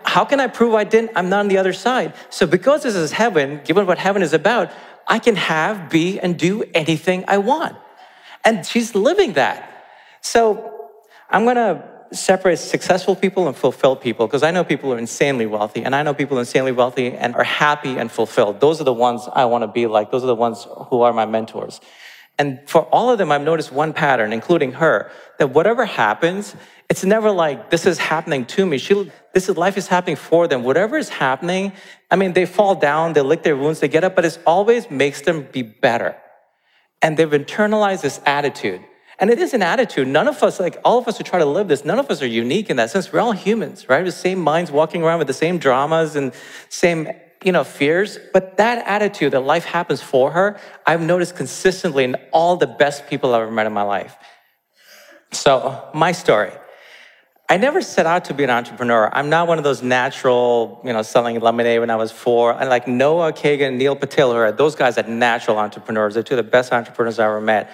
How 0.05 0.25
can 0.25 0.39
I 0.39 0.49
prove 0.49 0.75
I 0.75 0.85
didn't? 0.85 1.13
I'm 1.17 1.29
not 1.29 1.41
on 1.41 1.49
the 1.49 1.59
other 1.59 1.73
side. 1.73 2.15
So, 2.31 2.47
because 2.47 2.83
this 2.83 2.95
is 2.95 3.13
heaven, 3.13 3.61
given 3.65 3.87
what 3.87 3.99
heaven 3.99 4.23
is 4.23 4.33
about, 4.33 4.71
I 5.07 5.19
can 5.19 5.37
have, 5.37 5.89
be, 5.89 6.21
and 6.21 6.39
do 6.39 6.63
anything 6.75 7.25
I 7.27 7.39
want. 7.39 7.77
And 8.47 8.65
she's 8.65 8.95
living 8.95 9.33
that. 9.33 9.85
So 10.21 10.91
I'm 11.29 11.43
going 11.43 11.57
to 11.57 11.83
separate 12.13 12.61
successful 12.61 13.17
people 13.17 13.49
and 13.49 13.57
fulfilled 13.57 14.01
people 14.01 14.29
because 14.29 14.45
I 14.45 14.53
know 14.53 14.63
people 14.63 14.93
are 14.93 14.99
insanely 14.99 15.47
wealthy 15.47 15.83
and 15.85 15.97
I 15.97 16.05
know 16.05 16.15
people 16.15 16.39
insanely 16.39 16.71
wealthy 16.71 17.13
and 17.13 17.35
are 17.35 17.43
happy 17.43 17.99
and 17.99 18.11
fulfilled. 18.11 18.61
Those 18.61 18.81
are 18.81 18.85
the 18.85 18.93
ones 18.93 19.29
I 19.33 19.47
want 19.47 19.63
to 19.63 19.69
be 19.69 19.89
like. 19.89 20.13
Those 20.13 20.23
are 20.23 20.29
the 20.29 20.37
ones 20.37 20.65
who 20.89 21.03
are 21.03 21.13
my 21.13 21.27
mentors. 21.27 21.81
And 22.39 22.61
for 22.69 22.83
all 22.83 23.11
of 23.11 23.19
them, 23.19 23.33
I've 23.33 23.43
noticed 23.43 23.73
one 23.73 23.93
pattern, 23.93 24.33
including 24.33 24.73
her, 24.73 25.11
that 25.39 25.49
whatever 25.49 25.85
happens, 25.85 26.55
it's 26.89 27.03
never 27.03 27.33
like 27.33 27.71
this 27.71 27.85
is 27.85 27.99
happening 27.99 28.45
to 28.45 28.65
me. 28.65 28.79
She, 28.79 29.11
this 29.35 29.49
is 29.49 29.57
life 29.57 29.77
is 29.77 29.89
happening 29.89 30.17
for 30.17 30.47
them. 30.47 30.63
Whatever 30.63 30.97
is 30.99 31.09
happening, 31.09 31.73
I 32.13 32.17
mean, 32.17 32.35
they 32.35 32.47
fall 32.47 32.77
down, 32.77 33.15
they 33.15 33.23
lick 33.23 33.43
their 33.43 33.57
wounds, 33.57 33.81
they 33.81 33.89
get 33.89 34.05
up, 34.05 34.15
but 34.15 34.25
it 34.25 34.39
always 34.47 34.89
makes 34.89 35.23
them 35.23 35.49
be 35.51 35.63
better 35.63 36.15
and 37.03 37.17
they've 37.17 37.29
internalized 37.29 38.03
this 38.03 38.21
attitude. 38.26 38.81
And 39.19 39.31
it 39.31 39.38
is 39.38 39.55
an 39.55 39.62
attitude. 39.62 40.09
None 40.09 40.29
of 40.29 40.43
us, 40.43 40.61
like 40.61 40.79
all 40.85 40.99
of 40.99 41.09
us 41.09 41.17
who 41.17 41.25
try 41.25 41.38
to 41.38 41.47
live 41.47 41.69
this, 41.69 41.85
none 41.85 41.99
of 41.99 42.11
us 42.11 42.21
are 42.21 42.26
unique 42.26 42.69
in 42.69 42.76
that 42.76 42.91
sense. 42.91 43.12
We're 43.12 43.21
all 43.21 43.33
humans, 43.33 43.88
right? 43.88 44.05
The 44.05 44.12
same 44.12 44.38
minds 44.38 44.71
walking 44.71 45.03
around 45.03 45.19
with 45.19 45.26
the 45.26 45.35
same 45.35 45.59
dramas 45.59 46.17
and 46.17 46.35
same, 46.69 47.09
you 47.43 47.53
know, 47.53 47.65
fears. 47.65 48.19
But 48.35 48.59
that 48.59 48.87
attitude 48.87 49.33
that 49.33 49.41
life 49.41 49.65
happens 49.65 50.03
for 50.03 50.33
her, 50.33 50.61
I've 50.87 51.00
noticed 51.00 51.35
consistently 51.35 52.05
in 52.05 52.17
all 52.31 52.57
the 52.57 52.67
best 52.67 53.07
people 53.07 53.35
I've 53.35 53.43
ever 53.43 53.50
met 53.50 53.67
in 53.67 53.73
my 53.73 53.83
life. 53.83 54.17
So, 55.33 55.88
my 55.95 56.12
story. 56.12 56.53
I 57.49 57.59
never 57.59 57.81
set 57.81 58.07
out 58.07 58.25
to 58.25 58.35
be 58.35 58.43
an 58.43 58.50
entrepreneur. 58.50 59.09
I'm 59.12 59.31
not 59.31 59.47
one 59.47 59.59
of 59.59 59.65
those 59.65 59.81
natural, 59.81 60.81
you 60.85 60.93
know, 60.93 61.03
selling 61.03 61.38
lemonade 61.38 61.79
when 61.79 61.91
I 61.91 61.97
was 61.97 62.11
four. 62.11 62.53
And 62.53 62.69
like 62.69 62.88
Noah 62.88 63.33
Kagan, 63.33 63.76
Neil 63.76 63.95
Patel, 63.95 64.33
are 64.33 64.50
those 64.50 64.75
guys 64.75 64.99
are 64.99 65.05
natural 65.05 65.59
entrepreneurs. 65.59 66.15
They're 66.15 66.25
two 66.25 66.35
of 66.35 66.45
the 66.45 66.50
best 66.50 66.73
entrepreneurs 66.73 67.21
I 67.21 67.26
ever 67.26 67.41
met. 67.41 67.71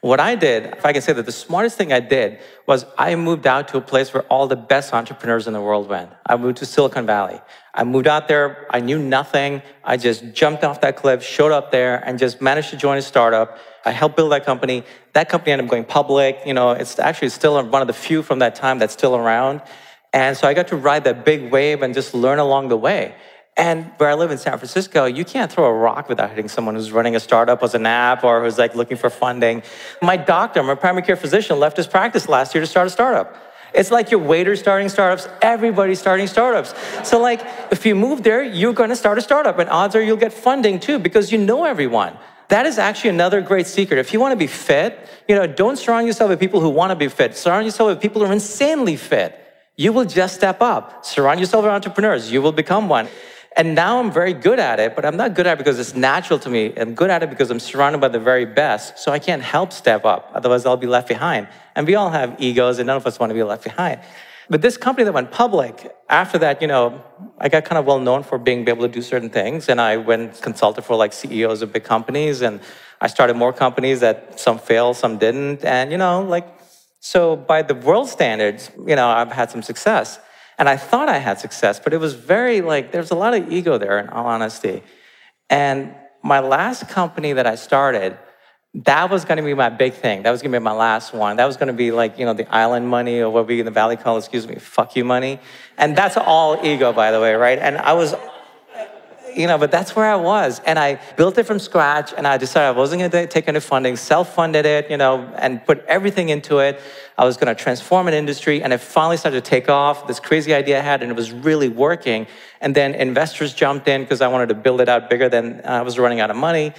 What 0.00 0.18
I 0.18 0.34
did, 0.34 0.64
if 0.64 0.84
I 0.84 0.92
can 0.92 1.00
say 1.00 1.12
that 1.12 1.26
the 1.26 1.30
smartest 1.30 1.78
thing 1.78 1.92
I 1.92 2.00
did 2.00 2.40
was 2.66 2.84
I 2.98 3.14
moved 3.14 3.46
out 3.46 3.68
to 3.68 3.76
a 3.76 3.80
place 3.80 4.12
where 4.12 4.24
all 4.24 4.48
the 4.48 4.56
best 4.56 4.92
entrepreneurs 4.92 5.46
in 5.46 5.52
the 5.52 5.60
world 5.60 5.88
went. 5.88 6.10
I 6.26 6.36
moved 6.36 6.56
to 6.56 6.66
Silicon 6.66 7.06
Valley. 7.06 7.40
I 7.72 7.84
moved 7.84 8.08
out 8.08 8.26
there. 8.26 8.66
I 8.70 8.80
knew 8.80 8.98
nothing. 8.98 9.62
I 9.84 9.98
just 9.98 10.32
jumped 10.32 10.64
off 10.64 10.80
that 10.80 10.96
cliff, 10.96 11.22
showed 11.22 11.52
up 11.52 11.70
there, 11.70 12.02
and 12.04 12.18
just 12.18 12.40
managed 12.40 12.70
to 12.70 12.76
join 12.76 12.98
a 12.98 13.02
startup. 13.02 13.58
I 13.84 13.90
helped 13.90 14.16
build 14.16 14.32
that 14.32 14.44
company. 14.44 14.84
That 15.12 15.28
company 15.28 15.52
ended 15.52 15.66
up 15.66 15.70
going 15.70 15.84
public. 15.84 16.40
You 16.46 16.54
know, 16.54 16.70
it's 16.70 16.98
actually 16.98 17.30
still 17.30 17.54
one 17.68 17.82
of 17.82 17.88
the 17.88 17.94
few 17.94 18.22
from 18.22 18.38
that 18.40 18.54
time 18.54 18.78
that's 18.78 18.92
still 18.92 19.16
around. 19.16 19.62
And 20.12 20.36
so 20.36 20.46
I 20.46 20.54
got 20.54 20.68
to 20.68 20.76
ride 20.76 21.04
that 21.04 21.24
big 21.24 21.50
wave 21.50 21.82
and 21.82 21.94
just 21.94 22.14
learn 22.14 22.38
along 22.38 22.68
the 22.68 22.76
way. 22.76 23.14
And 23.56 23.90
where 23.98 24.08
I 24.08 24.14
live 24.14 24.30
in 24.30 24.38
San 24.38 24.56
Francisco, 24.56 25.04
you 25.04 25.24
can't 25.24 25.52
throw 25.52 25.66
a 25.66 25.72
rock 25.72 26.08
without 26.08 26.30
hitting 26.30 26.48
someone 26.48 26.74
who's 26.74 26.90
running 26.90 27.16
a 27.16 27.20
startup 27.20 27.62
as 27.62 27.74
an 27.74 27.84
app 27.84 28.24
or 28.24 28.42
who's 28.42 28.56
like 28.58 28.74
looking 28.74 28.96
for 28.96 29.10
funding. 29.10 29.62
My 30.00 30.16
doctor, 30.16 30.62
my 30.62 30.74
primary 30.74 31.04
care 31.04 31.16
physician, 31.16 31.58
left 31.58 31.76
his 31.76 31.86
practice 31.86 32.28
last 32.28 32.54
year 32.54 32.62
to 32.62 32.66
start 32.66 32.86
a 32.86 32.90
startup. 32.90 33.36
It's 33.74 33.90
like 33.90 34.10
your 34.10 34.20
waiter 34.20 34.54
starting 34.56 34.88
startups, 34.88 35.28
everybody's 35.40 35.98
starting 35.98 36.26
startups. 36.26 36.74
So, 37.08 37.18
like, 37.18 37.40
if 37.70 37.86
you 37.86 37.94
move 37.94 38.22
there, 38.22 38.42
you're 38.42 38.74
gonna 38.74 38.96
start 38.96 39.16
a 39.16 39.22
startup, 39.22 39.58
and 39.58 39.68
odds 39.70 39.96
are 39.96 40.02
you'll 40.02 40.18
get 40.18 40.32
funding 40.32 40.78
too 40.78 40.98
because 40.98 41.32
you 41.32 41.38
know 41.38 41.64
everyone. 41.64 42.16
That 42.52 42.66
is 42.66 42.78
actually 42.78 43.08
another 43.08 43.40
great 43.40 43.66
secret. 43.66 43.98
If 43.98 44.12
you 44.12 44.20
wanna 44.20 44.36
be 44.36 44.46
fit, 44.46 45.08
you 45.26 45.34
know, 45.34 45.46
don't 45.46 45.78
surround 45.78 46.06
yourself 46.06 46.28
with 46.28 46.38
people 46.38 46.60
who 46.60 46.68
wanna 46.68 46.94
be 46.94 47.08
fit. 47.08 47.34
Surround 47.34 47.64
yourself 47.64 47.88
with 47.88 47.98
people 47.98 48.20
who 48.20 48.28
are 48.28 48.32
insanely 48.34 48.96
fit. 48.96 49.34
You 49.78 49.90
will 49.94 50.04
just 50.04 50.34
step 50.34 50.60
up. 50.60 51.02
Surround 51.02 51.40
yourself 51.40 51.64
with 51.64 51.72
entrepreneurs, 51.72 52.30
you 52.30 52.42
will 52.42 52.52
become 52.52 52.90
one. 52.90 53.08
And 53.56 53.74
now 53.74 54.00
I'm 54.00 54.12
very 54.12 54.34
good 54.34 54.58
at 54.58 54.80
it, 54.80 54.94
but 54.94 55.06
I'm 55.06 55.16
not 55.16 55.32
good 55.32 55.46
at 55.46 55.54
it 55.54 55.64
because 55.64 55.78
it's 55.78 55.94
natural 55.94 56.38
to 56.40 56.50
me. 56.50 56.74
I'm 56.76 56.94
good 56.94 57.08
at 57.08 57.22
it 57.22 57.30
because 57.30 57.50
I'm 57.50 57.58
surrounded 57.58 58.02
by 58.02 58.08
the 58.08 58.20
very 58.20 58.44
best, 58.44 58.98
so 58.98 59.12
I 59.12 59.18
can't 59.18 59.40
help 59.40 59.72
step 59.72 60.04
up. 60.04 60.30
Otherwise, 60.34 60.66
I'll 60.66 60.76
be 60.76 60.86
left 60.86 61.08
behind. 61.08 61.48
And 61.74 61.86
we 61.86 61.94
all 61.94 62.10
have 62.10 62.36
egos, 62.38 62.78
and 62.78 62.86
none 62.86 62.98
of 62.98 63.06
us 63.06 63.18
want 63.18 63.30
to 63.30 63.34
be 63.34 63.42
left 63.42 63.64
behind. 63.64 64.00
But 64.50 64.60
this 64.62 64.76
company 64.76 65.04
that 65.04 65.12
went 65.12 65.30
public, 65.30 65.94
after 66.08 66.38
that, 66.38 66.60
you 66.60 66.68
know, 66.68 67.02
I 67.38 67.48
got 67.48 67.64
kind 67.64 67.78
of 67.78 67.84
well 67.86 68.00
known 68.00 68.22
for 68.22 68.38
being 68.38 68.68
able 68.68 68.82
to 68.82 68.92
do 68.92 69.02
certain 69.02 69.30
things. 69.30 69.68
And 69.68 69.80
I 69.80 69.96
went 69.96 70.40
consulted 70.42 70.82
for 70.82 70.96
like 70.96 71.12
CEOs 71.12 71.62
of 71.62 71.72
big 71.72 71.84
companies. 71.84 72.42
And 72.42 72.60
I 73.00 73.06
started 73.06 73.36
more 73.36 73.52
companies 73.52 74.00
that 74.00 74.38
some 74.38 74.58
failed, 74.58 74.96
some 74.96 75.18
didn't. 75.18 75.64
And, 75.64 75.92
you 75.92 75.98
know, 75.98 76.22
like, 76.22 76.46
so 77.00 77.36
by 77.36 77.62
the 77.62 77.74
world 77.74 78.08
standards, 78.08 78.70
you 78.86 78.96
know, 78.96 79.08
I've 79.08 79.32
had 79.32 79.50
some 79.50 79.62
success. 79.62 80.18
And 80.58 80.68
I 80.68 80.76
thought 80.76 81.08
I 81.08 81.18
had 81.18 81.40
success, 81.40 81.80
but 81.80 81.92
it 81.92 81.98
was 81.98 82.14
very 82.14 82.60
like, 82.60 82.92
there's 82.92 83.10
a 83.10 83.16
lot 83.16 83.34
of 83.34 83.50
ego 83.50 83.78
there, 83.78 83.98
in 83.98 84.08
all 84.08 84.26
honesty. 84.26 84.82
And 85.50 85.94
my 86.22 86.40
last 86.40 86.88
company 86.88 87.32
that 87.32 87.46
I 87.46 87.56
started, 87.56 88.18
that 88.74 89.10
was 89.10 89.24
going 89.24 89.36
to 89.36 89.42
be 89.42 89.52
my 89.52 89.68
big 89.68 89.92
thing. 89.92 90.22
That 90.22 90.30
was 90.30 90.40
going 90.40 90.52
to 90.52 90.58
be 90.58 90.64
my 90.64 90.72
last 90.72 91.12
one. 91.12 91.36
That 91.36 91.44
was 91.44 91.56
going 91.58 91.66
to 91.66 91.74
be 91.74 91.92
like, 91.92 92.18
you 92.18 92.24
know, 92.24 92.32
the 92.32 92.52
island 92.54 92.88
money 92.88 93.20
or 93.20 93.28
what 93.28 93.46
we 93.46 93.60
in 93.60 93.66
the 93.66 93.70
Valley 93.70 93.96
call, 93.96 94.16
excuse 94.16 94.48
me, 94.48 94.56
fuck 94.56 94.96
you 94.96 95.04
money. 95.04 95.40
And 95.76 95.94
that's 95.94 96.16
all 96.16 96.64
ego, 96.64 96.92
by 96.92 97.10
the 97.10 97.20
way, 97.20 97.34
right? 97.34 97.58
And 97.58 97.76
I 97.76 97.92
was 97.92 98.14
you 99.36 99.46
know, 99.46 99.58
but 99.58 99.70
that's 99.70 99.96
where 99.96 100.06
I 100.06 100.16
was. 100.16 100.60
And 100.60 100.78
I 100.78 101.00
built 101.16 101.38
it 101.38 101.44
from 101.44 101.58
scratch 101.58 102.12
and 102.16 102.26
I 102.26 102.36
decided 102.36 102.74
I 102.74 102.78
wasn't 102.78 103.00
gonna 103.00 103.26
take 103.26 103.48
any 103.48 103.60
funding, 103.60 103.96
self-funded 103.96 104.66
it, 104.66 104.90
you 104.90 104.96
know, 104.96 105.32
and 105.36 105.64
put 105.64 105.84
everything 105.86 106.28
into 106.28 106.58
it. 106.58 106.80
I 107.16 107.24
was 107.24 107.36
gonna 107.36 107.54
transform 107.54 108.08
an 108.08 108.14
industry 108.14 108.62
and 108.62 108.72
it 108.72 108.78
finally 108.78 109.16
started 109.16 109.44
to 109.44 109.50
take 109.50 109.68
off, 109.68 110.06
this 110.06 110.20
crazy 110.20 110.54
idea 110.54 110.78
I 110.78 110.82
had 110.82 111.02
and 111.02 111.10
it 111.10 111.16
was 111.16 111.32
really 111.32 111.68
working. 111.68 112.26
And 112.60 112.74
then 112.74 112.94
investors 112.94 113.54
jumped 113.54 113.88
in 113.88 114.02
because 114.02 114.20
I 114.20 114.28
wanted 114.28 114.48
to 114.50 114.54
build 114.54 114.80
it 114.80 114.88
out 114.88 115.08
bigger 115.08 115.28
than 115.28 115.60
uh, 115.60 115.68
I 115.68 115.82
was 115.82 115.98
running 115.98 116.20
out 116.20 116.30
of 116.30 116.36
money. 116.36 116.72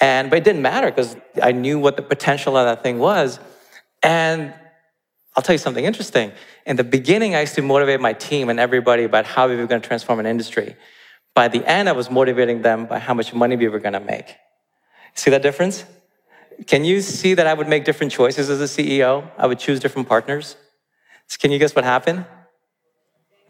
And, 0.00 0.30
but 0.30 0.38
it 0.38 0.44
didn't 0.44 0.62
matter 0.62 0.90
because 0.90 1.16
I 1.42 1.52
knew 1.52 1.78
what 1.78 1.96
the 1.96 2.02
potential 2.02 2.56
of 2.56 2.66
that 2.66 2.82
thing 2.82 2.98
was. 2.98 3.38
And 4.02 4.52
I'll 5.36 5.42
tell 5.42 5.54
you 5.54 5.58
something 5.58 5.84
interesting. 5.84 6.32
In 6.66 6.76
the 6.76 6.84
beginning, 6.84 7.34
I 7.34 7.40
used 7.40 7.54
to 7.56 7.62
motivate 7.62 8.00
my 8.00 8.12
team 8.12 8.48
and 8.48 8.60
everybody 8.60 9.04
about 9.04 9.24
how 9.24 9.48
we 9.48 9.56
were 9.56 9.66
going 9.66 9.80
to 9.80 9.86
transform 9.86 10.20
an 10.20 10.26
industry. 10.26 10.76
By 11.34 11.48
the 11.48 11.64
end, 11.68 11.88
I 11.88 11.92
was 11.92 12.10
motivating 12.10 12.62
them 12.62 12.86
by 12.86 12.98
how 12.98 13.14
much 13.14 13.34
money 13.34 13.56
we 13.56 13.68
were 13.68 13.80
going 13.80 13.94
to 13.94 14.00
make. 14.00 14.36
See 15.14 15.30
that 15.30 15.42
difference? 15.42 15.84
Can 16.66 16.84
you 16.84 17.00
see 17.00 17.34
that 17.34 17.46
I 17.46 17.54
would 17.54 17.68
make 17.68 17.84
different 17.84 18.12
choices 18.12 18.48
as 18.48 18.60
a 18.60 18.64
CEO? 18.64 19.28
I 19.36 19.46
would 19.46 19.58
choose 19.58 19.80
different 19.80 20.08
partners. 20.08 20.56
So 21.26 21.38
can 21.40 21.50
you 21.50 21.58
guess 21.58 21.74
what 21.74 21.84
happened? 21.84 22.26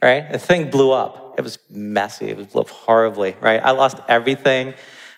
Right? 0.02 0.30
The 0.30 0.38
thing 0.38 0.70
blew 0.70 0.92
up. 0.92 1.34
It 1.36 1.42
was 1.42 1.58
messy. 1.68 2.30
It 2.30 2.52
blew 2.52 2.62
up 2.62 2.70
horribly, 2.70 3.36
right? 3.40 3.60
I 3.62 3.72
lost 3.72 3.98
everything. 4.08 4.74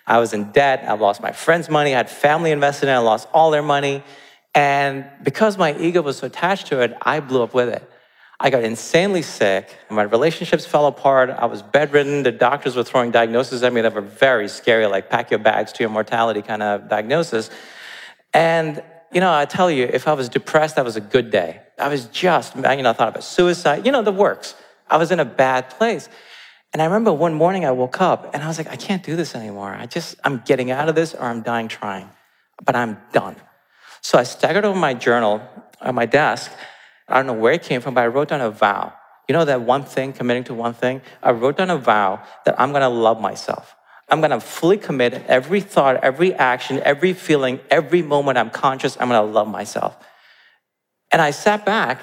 I 0.07 0.19
was 0.19 0.33
in 0.33 0.51
debt. 0.51 0.85
I 0.87 0.93
lost 0.93 1.21
my 1.21 1.33
friends' 1.33 1.69
money. 1.69 1.93
I 1.93 1.97
had 1.97 2.09
family 2.09 2.51
invested 2.51 2.87
in 2.87 2.95
it. 2.95 2.97
I 2.97 2.99
lost 2.99 3.27
all 3.33 3.51
their 3.51 3.61
money. 3.61 4.03
And 4.55 5.05
because 5.21 5.57
my 5.57 5.77
ego 5.77 6.01
was 6.01 6.17
so 6.17 6.27
attached 6.27 6.67
to 6.67 6.79
it, 6.79 6.97
I 7.01 7.19
blew 7.19 7.43
up 7.43 7.53
with 7.53 7.69
it. 7.69 7.87
I 8.39 8.49
got 8.49 8.63
insanely 8.63 9.23
sick. 9.23 9.75
My 9.89 10.03
relationships 10.03 10.65
fell 10.65 10.85
apart. 10.85 11.29
I 11.29 11.45
was 11.45 11.61
bedridden. 11.61 12.23
The 12.23 12.31
doctors 12.31 12.75
were 12.75 12.83
throwing 12.83 13.11
diagnoses 13.11 13.63
at 13.63 13.73
me 13.73 13.81
that 13.81 13.93
were 13.93 14.01
very 14.01 14.47
scary, 14.47 14.85
like 14.85 15.09
pack 15.09 15.31
your 15.31 15.39
bags 15.39 15.73
to 15.73 15.83
your 15.83 15.89
mortality 15.89 16.41
kind 16.41 16.61
of 16.61 16.87
diagnosis. 16.87 17.49
And, 18.33 18.83
you 19.11 19.21
know, 19.21 19.33
I 19.33 19.45
tell 19.45 19.71
you, 19.71 19.85
if 19.91 20.07
I 20.07 20.13
was 20.13 20.29
depressed, 20.29 20.75
that 20.75 20.85
was 20.85 20.95
a 20.95 21.01
good 21.01 21.31
day. 21.31 21.61
I 21.79 21.89
was 21.89 22.05
just, 22.05 22.55
you 22.55 22.61
know, 22.61 22.69
I 22.69 22.93
thought 22.93 23.09
about 23.09 23.23
suicide, 23.23 23.85
you 23.85 23.91
know, 23.91 24.03
the 24.03 24.11
works. 24.11 24.53
I 24.89 24.97
was 24.97 25.11
in 25.11 25.19
a 25.19 25.25
bad 25.25 25.71
place. 25.71 26.07
And 26.73 26.81
I 26.81 26.85
remember 26.85 27.13
one 27.13 27.33
morning 27.33 27.65
I 27.65 27.71
woke 27.71 28.01
up 28.01 28.33
and 28.33 28.43
I 28.43 28.47
was 28.47 28.57
like, 28.57 28.67
I 28.67 28.75
can't 28.75 29.03
do 29.03 29.15
this 29.15 29.35
anymore. 29.35 29.73
I 29.73 29.85
just, 29.85 30.15
I'm 30.23 30.43
getting 30.45 30.69
out 30.69 30.89
of 30.89 30.95
this 30.95 31.13
or 31.13 31.23
I'm 31.23 31.41
dying 31.41 31.67
trying, 31.67 32.09
but 32.63 32.75
I'm 32.75 32.97
done. 33.13 33.35
So 34.01 34.17
I 34.17 34.23
staggered 34.23 34.65
over 34.65 34.77
my 34.77 34.93
journal 34.93 35.41
on 35.81 35.95
my 35.95 36.05
desk 36.05 36.51
I 37.07 37.15
don't 37.15 37.27
know 37.27 37.33
where 37.33 37.53
it 37.53 37.63
came 37.63 37.81
from, 37.81 37.93
but 37.93 38.03
I 38.03 38.07
wrote 38.07 38.29
down 38.29 38.41
a 38.41 38.49
vow. 38.51 38.93
You 39.27 39.33
know 39.33 39.45
that 39.45 39.61
one 39.61 39.83
thing, 39.83 40.13
committing 40.13 40.43
to 40.45 40.53
one 40.53 40.73
thing? 40.73 41.01
I 41.23 41.31
wrote 41.31 41.57
down 41.57 41.69
a 41.69 41.77
vow 41.77 42.21
that 42.45 42.59
I'm 42.59 42.71
gonna 42.71 42.89
love 42.89 43.21
myself. 43.21 43.75
I'm 44.09 44.21
gonna 44.21 44.39
fully 44.39 44.77
commit 44.77 45.13
every 45.27 45.61
thought, 45.61 46.03
every 46.03 46.33
action, 46.33 46.81
every 46.83 47.13
feeling, 47.13 47.59
every 47.69 48.01
moment 48.01 48.37
I'm 48.37 48.49
conscious, 48.49 48.97
I'm 48.99 49.09
gonna 49.09 49.23
love 49.23 49.47
myself. 49.47 49.97
And 51.11 51.21
I 51.21 51.31
sat 51.31 51.65
back 51.65 52.01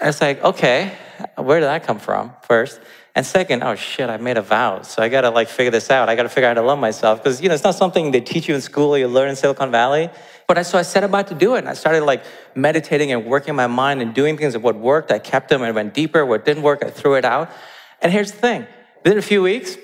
it's 0.00 0.20
like, 0.20 0.42
okay, 0.42 0.96
where 1.36 1.60
did 1.60 1.66
that 1.66 1.84
come 1.84 1.98
from 1.98 2.32
first? 2.42 2.80
And 3.14 3.26
second, 3.26 3.62
oh 3.62 3.74
shit, 3.74 4.08
I 4.08 4.16
made 4.18 4.36
a 4.36 4.42
vow. 4.42 4.82
So 4.82 5.02
I 5.02 5.08
gotta 5.08 5.30
like 5.30 5.48
figure 5.48 5.70
this 5.70 5.90
out. 5.90 6.08
I 6.08 6.14
gotta 6.14 6.28
figure 6.28 6.48
out 6.48 6.56
how 6.56 6.62
to 6.62 6.66
love 6.66 6.78
myself. 6.78 7.22
Because 7.22 7.42
you 7.42 7.48
know, 7.48 7.54
it's 7.54 7.64
not 7.64 7.74
something 7.74 8.12
they 8.12 8.20
teach 8.20 8.48
you 8.48 8.54
in 8.54 8.60
school 8.60 8.94
or 8.94 8.98
you 8.98 9.08
learn 9.08 9.28
in 9.28 9.36
Silicon 9.36 9.70
Valley. 9.70 10.10
But 10.46 10.58
I, 10.58 10.62
so 10.62 10.78
I 10.78 10.82
set 10.82 11.04
about 11.04 11.26
to 11.28 11.34
do 11.34 11.54
it. 11.54 11.58
And 11.58 11.68
I 11.68 11.74
started 11.74 12.04
like 12.04 12.24
meditating 12.54 13.12
and 13.12 13.26
working 13.26 13.54
my 13.54 13.66
mind 13.66 14.00
and 14.00 14.14
doing 14.14 14.36
things 14.36 14.54
of 14.54 14.62
what 14.62 14.76
worked. 14.76 15.10
I 15.10 15.18
kept 15.18 15.48
them 15.48 15.62
and 15.62 15.74
went 15.74 15.92
deeper. 15.92 16.24
What 16.24 16.44
didn't 16.44 16.62
work, 16.62 16.84
I 16.84 16.90
threw 16.90 17.14
it 17.14 17.24
out. 17.24 17.50
And 18.00 18.12
here's 18.12 18.32
the 18.32 18.38
thing. 18.38 18.66
Within 19.04 19.18
a 19.18 19.22
few 19.22 19.42
weeks, 19.42 19.76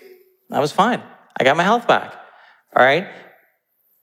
I 0.50 0.60
was 0.60 0.72
fine. 0.72 1.02
I 1.38 1.44
got 1.44 1.56
my 1.56 1.64
health 1.64 1.86
back. 1.86 2.14
All 2.74 2.84
right. 2.84 3.08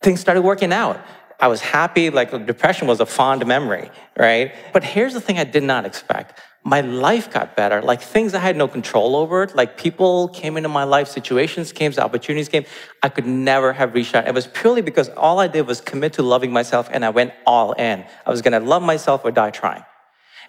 Things 0.01 0.19
started 0.19 0.41
working 0.41 0.73
out. 0.73 0.99
I 1.43 1.47
was 1.47 1.59
happy, 1.59 2.09
like 2.09 2.29
depression 2.45 2.87
was 2.87 2.99
a 3.01 3.05
fond 3.05 3.45
memory, 3.45 3.91
right? 4.17 4.55
But 4.71 4.83
here's 4.83 5.13
the 5.13 5.19
thing 5.19 5.37
I 5.37 5.43
did 5.43 5.63
not 5.63 5.85
expect 5.85 6.39
my 6.65 6.79
life 6.79 7.29
got 7.29 7.57
better. 7.57 7.81
Like 7.81 8.01
things 8.01 8.33
I 8.33 8.39
had 8.39 8.55
no 8.55 8.67
control 8.67 9.17
over, 9.17 9.49
like 9.53 9.77
people 9.77 10.29
came 10.29 10.55
into 10.55 10.69
my 10.69 10.85
life, 10.85 11.09
situations 11.09 11.73
came, 11.73 11.91
opportunities 11.97 12.47
came. 12.47 12.63
I 13.01 13.09
could 13.09 13.25
never 13.25 13.73
have 13.73 13.93
reached 13.93 14.15
out. 14.15 14.27
It 14.27 14.33
was 14.33 14.47
purely 14.47 14.81
because 14.81 15.09
all 15.09 15.39
I 15.39 15.47
did 15.47 15.67
was 15.67 15.81
commit 15.81 16.13
to 16.13 16.23
loving 16.23 16.53
myself 16.53 16.87
and 16.91 17.03
I 17.03 17.09
went 17.09 17.33
all 17.45 17.73
in. 17.73 18.05
I 18.25 18.29
was 18.29 18.41
gonna 18.41 18.61
love 18.61 18.81
myself 18.81 19.25
or 19.25 19.31
die 19.31 19.51
trying. 19.51 19.83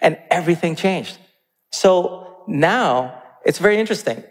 And 0.01 0.17
everything 0.31 0.77
changed. 0.77 1.17
So 1.73 2.43
now 2.47 3.21
it's 3.45 3.59
very 3.59 3.77
interesting. 3.77 4.23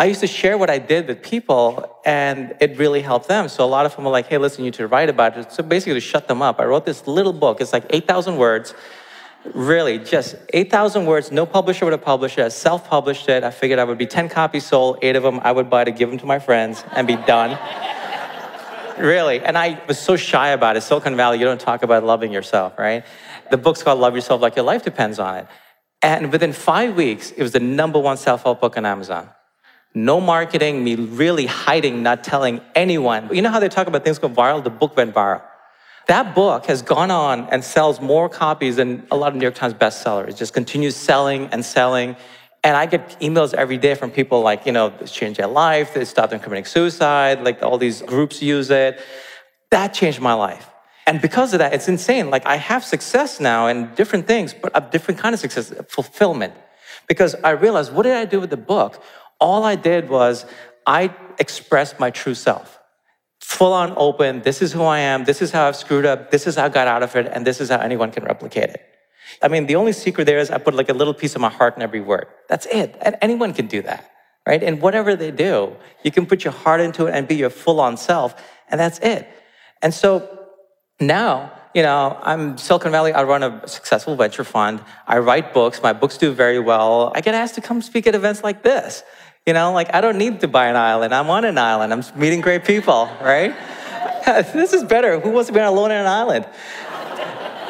I 0.00 0.04
used 0.04 0.20
to 0.20 0.28
share 0.28 0.56
what 0.56 0.70
I 0.70 0.78
did 0.78 1.08
with 1.08 1.22
people 1.22 1.98
and 2.04 2.54
it 2.60 2.78
really 2.78 3.02
helped 3.02 3.26
them. 3.26 3.48
So 3.48 3.64
a 3.64 3.66
lot 3.66 3.84
of 3.84 3.96
them 3.96 4.04
were 4.04 4.12
like, 4.12 4.28
hey, 4.28 4.38
listen, 4.38 4.64
you 4.64 4.70
need 4.70 4.74
to 4.74 4.86
write 4.86 5.08
about 5.08 5.36
it. 5.36 5.52
So 5.52 5.62
basically 5.62 5.94
to 5.94 6.00
shut 6.00 6.28
them 6.28 6.40
up, 6.40 6.60
I 6.60 6.64
wrote 6.64 6.86
this 6.86 7.06
little 7.08 7.32
book. 7.32 7.60
It's 7.60 7.72
like 7.72 7.84
8,000 7.90 8.36
words 8.36 8.74
Really, 9.54 9.98
just 9.98 10.36
8,000 10.52 11.06
words. 11.06 11.30
No 11.30 11.46
publisher 11.46 11.84
would 11.84 11.92
have 11.92 12.02
published 12.02 12.38
it. 12.38 12.44
I 12.44 12.48
self 12.48 12.88
published 12.88 13.28
it. 13.28 13.44
I 13.44 13.50
figured 13.50 13.78
I 13.78 13.84
would 13.84 13.98
be 13.98 14.06
10 14.06 14.28
copies 14.28 14.66
sold, 14.66 14.98
eight 15.00 15.16
of 15.16 15.22
them 15.22 15.40
I 15.42 15.52
would 15.52 15.70
buy 15.70 15.84
to 15.84 15.90
give 15.90 16.10
them 16.10 16.18
to 16.18 16.26
my 16.26 16.38
friends 16.38 16.84
and 16.92 17.06
be 17.06 17.16
done. 17.16 17.58
really. 18.98 19.40
And 19.40 19.56
I 19.56 19.80
was 19.86 19.98
so 19.98 20.16
shy 20.16 20.48
about 20.48 20.76
it. 20.76 20.82
Silicon 20.82 21.16
Valley, 21.16 21.38
you 21.38 21.44
don't 21.44 21.60
talk 21.60 21.82
about 21.82 22.04
loving 22.04 22.32
yourself, 22.32 22.78
right? 22.78 23.04
The 23.50 23.56
book's 23.56 23.82
called 23.82 24.00
Love 24.00 24.14
Yourself 24.14 24.42
Like 24.42 24.56
Your 24.56 24.64
Life 24.64 24.82
Depends 24.82 25.18
on 25.18 25.36
It. 25.36 25.46
And 26.02 26.32
within 26.32 26.52
five 26.52 26.96
weeks, 26.96 27.30
it 27.30 27.42
was 27.42 27.52
the 27.52 27.60
number 27.60 27.98
one 27.98 28.16
self 28.16 28.42
help 28.42 28.60
book 28.60 28.76
on 28.76 28.84
Amazon. 28.84 29.30
No 29.98 30.20
marketing, 30.20 30.84
me 30.84 30.94
really 30.94 31.46
hiding, 31.46 32.04
not 32.04 32.22
telling 32.22 32.60
anyone. 32.76 33.28
You 33.34 33.42
know 33.42 33.50
how 33.50 33.58
they 33.58 33.68
talk 33.68 33.88
about 33.88 34.04
things 34.04 34.20
go 34.20 34.28
viral? 34.28 34.62
The 34.62 34.70
book 34.70 34.96
went 34.96 35.12
viral. 35.12 35.42
That 36.06 36.36
book 36.36 36.66
has 36.66 36.82
gone 36.82 37.10
on 37.10 37.48
and 37.50 37.64
sells 37.64 38.00
more 38.00 38.28
copies 38.28 38.76
than 38.76 39.04
a 39.10 39.16
lot 39.16 39.32
of 39.32 39.34
New 39.34 39.42
York 39.42 39.56
Times 39.56 39.74
bestsellers. 39.74 40.28
It 40.28 40.36
just 40.36 40.54
continues 40.54 40.94
selling 40.94 41.48
and 41.48 41.64
selling. 41.64 42.14
And 42.62 42.76
I 42.76 42.86
get 42.86 43.18
emails 43.18 43.52
every 43.54 43.76
day 43.76 43.96
from 43.96 44.12
people 44.12 44.40
like, 44.40 44.66
you 44.66 44.70
know, 44.70 44.94
it's 45.00 45.10
changed 45.10 45.40
their 45.40 45.48
life, 45.48 45.94
they 45.94 46.04
stopped 46.04 46.30
them 46.30 46.38
committing 46.38 46.64
suicide, 46.64 47.42
like 47.42 47.60
all 47.64 47.76
these 47.76 48.00
groups 48.02 48.40
use 48.40 48.70
it. 48.70 49.00
That 49.72 49.94
changed 49.94 50.20
my 50.20 50.34
life. 50.34 50.70
And 51.08 51.20
because 51.20 51.54
of 51.54 51.58
that, 51.58 51.74
it's 51.74 51.88
insane. 51.88 52.30
Like 52.30 52.46
I 52.46 52.54
have 52.54 52.84
success 52.84 53.40
now 53.40 53.66
in 53.66 53.92
different 53.96 54.28
things, 54.28 54.54
but 54.54 54.70
a 54.76 54.80
different 54.80 55.18
kind 55.18 55.34
of 55.34 55.40
success, 55.40 55.74
fulfillment. 55.88 56.54
Because 57.08 57.34
I 57.42 57.50
realized, 57.50 57.92
what 57.92 58.04
did 58.04 58.12
I 58.12 58.26
do 58.26 58.38
with 58.38 58.50
the 58.50 58.56
book? 58.56 59.02
All 59.40 59.64
I 59.64 59.76
did 59.76 60.08
was 60.08 60.46
I 60.86 61.14
expressed 61.38 62.00
my 62.00 62.10
true 62.10 62.34
self 62.34 62.78
full 63.40 63.72
on 63.72 63.94
open. 63.96 64.42
This 64.42 64.60
is 64.60 64.72
who 64.72 64.82
I 64.82 64.98
am. 64.98 65.24
This 65.24 65.40
is 65.40 65.50
how 65.50 65.68
I've 65.68 65.76
screwed 65.76 66.04
up. 66.04 66.30
This 66.30 66.46
is 66.46 66.56
how 66.56 66.66
I 66.66 66.68
got 66.68 66.86
out 66.86 67.02
of 67.02 67.16
it. 67.16 67.26
And 67.32 67.46
this 67.46 67.62
is 67.62 67.70
how 67.70 67.78
anyone 67.78 68.10
can 68.10 68.24
replicate 68.24 68.70
it. 68.70 68.82
I 69.42 69.48
mean, 69.48 69.66
the 69.66 69.76
only 69.76 69.92
secret 69.92 70.26
there 70.26 70.38
is 70.38 70.50
I 70.50 70.58
put 70.58 70.74
like 70.74 70.90
a 70.90 70.92
little 70.92 71.14
piece 71.14 71.34
of 71.34 71.40
my 71.40 71.48
heart 71.48 71.74
in 71.76 71.82
every 71.82 72.00
word. 72.00 72.26
That's 72.48 72.66
it. 72.66 72.96
And 73.00 73.16
anyone 73.22 73.54
can 73.54 73.66
do 73.66 73.80
that, 73.82 74.10
right? 74.46 74.62
And 74.62 74.82
whatever 74.82 75.16
they 75.16 75.30
do, 75.30 75.76
you 76.04 76.10
can 76.10 76.26
put 76.26 76.44
your 76.44 76.52
heart 76.52 76.80
into 76.80 77.06
it 77.06 77.14
and 77.14 77.26
be 77.26 77.36
your 77.36 77.50
full 77.50 77.80
on 77.80 77.96
self. 77.96 78.34
And 78.68 78.78
that's 78.78 78.98
it. 78.98 79.26
And 79.80 79.94
so 79.94 80.46
now, 81.00 81.52
you 81.74 81.82
know, 81.82 82.18
I'm 82.22 82.58
Silicon 82.58 82.90
Valley. 82.90 83.12
I 83.12 83.22
run 83.22 83.42
a 83.42 83.66
successful 83.66 84.14
venture 84.16 84.44
fund. 84.44 84.82
I 85.06 85.18
write 85.18 85.54
books. 85.54 85.82
My 85.82 85.92
books 85.92 86.18
do 86.18 86.32
very 86.32 86.58
well. 86.58 87.12
I 87.14 87.20
get 87.20 87.34
asked 87.34 87.54
to 87.54 87.60
come 87.60 87.80
speak 87.80 88.06
at 88.06 88.14
events 88.14 88.42
like 88.42 88.62
this. 88.62 89.02
You 89.48 89.54
know, 89.54 89.72
like 89.72 89.94
I 89.94 90.02
don't 90.02 90.18
need 90.18 90.40
to 90.40 90.46
buy 90.46 90.66
an 90.66 90.76
island. 90.76 91.14
I'm 91.14 91.30
on 91.30 91.46
an 91.46 91.56
island. 91.56 91.90
I'm 91.90 92.02
meeting 92.20 92.42
great 92.42 92.66
people, 92.66 93.08
right? 93.22 93.56
this 94.52 94.74
is 94.74 94.84
better. 94.84 95.18
Who 95.20 95.30
wants 95.30 95.46
to 95.46 95.54
be 95.54 95.58
alone 95.60 95.90
on 95.90 95.96
an 95.96 96.06
island? 96.06 96.46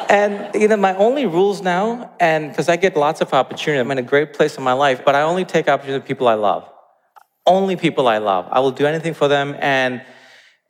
And 0.09 0.53
you 0.61 0.67
know, 0.67 0.75
my 0.75 0.93
only 0.97 1.25
rules 1.25 1.61
now, 1.61 2.11
and 2.19 2.49
because 2.49 2.67
I 2.67 2.75
get 2.75 2.97
lots 2.97 3.21
of 3.21 3.33
opportunity, 3.33 3.79
I'm 3.79 3.89
in 3.91 3.97
a 3.97 4.01
great 4.01 4.33
place 4.33 4.57
in 4.57 4.63
my 4.65 4.73
life, 4.73 5.05
but 5.05 5.15
I 5.15 5.21
only 5.21 5.45
take 5.45 5.69
opportunity 5.69 5.99
with 5.99 6.05
people 6.05 6.27
I 6.27 6.33
love. 6.33 6.69
only 7.45 7.77
people 7.77 8.09
I 8.09 8.17
love. 8.17 8.49
I 8.51 8.59
will 8.59 8.71
do 8.71 8.85
anything 8.85 9.13
for 9.13 9.29
them. 9.29 9.55
And 9.59 10.01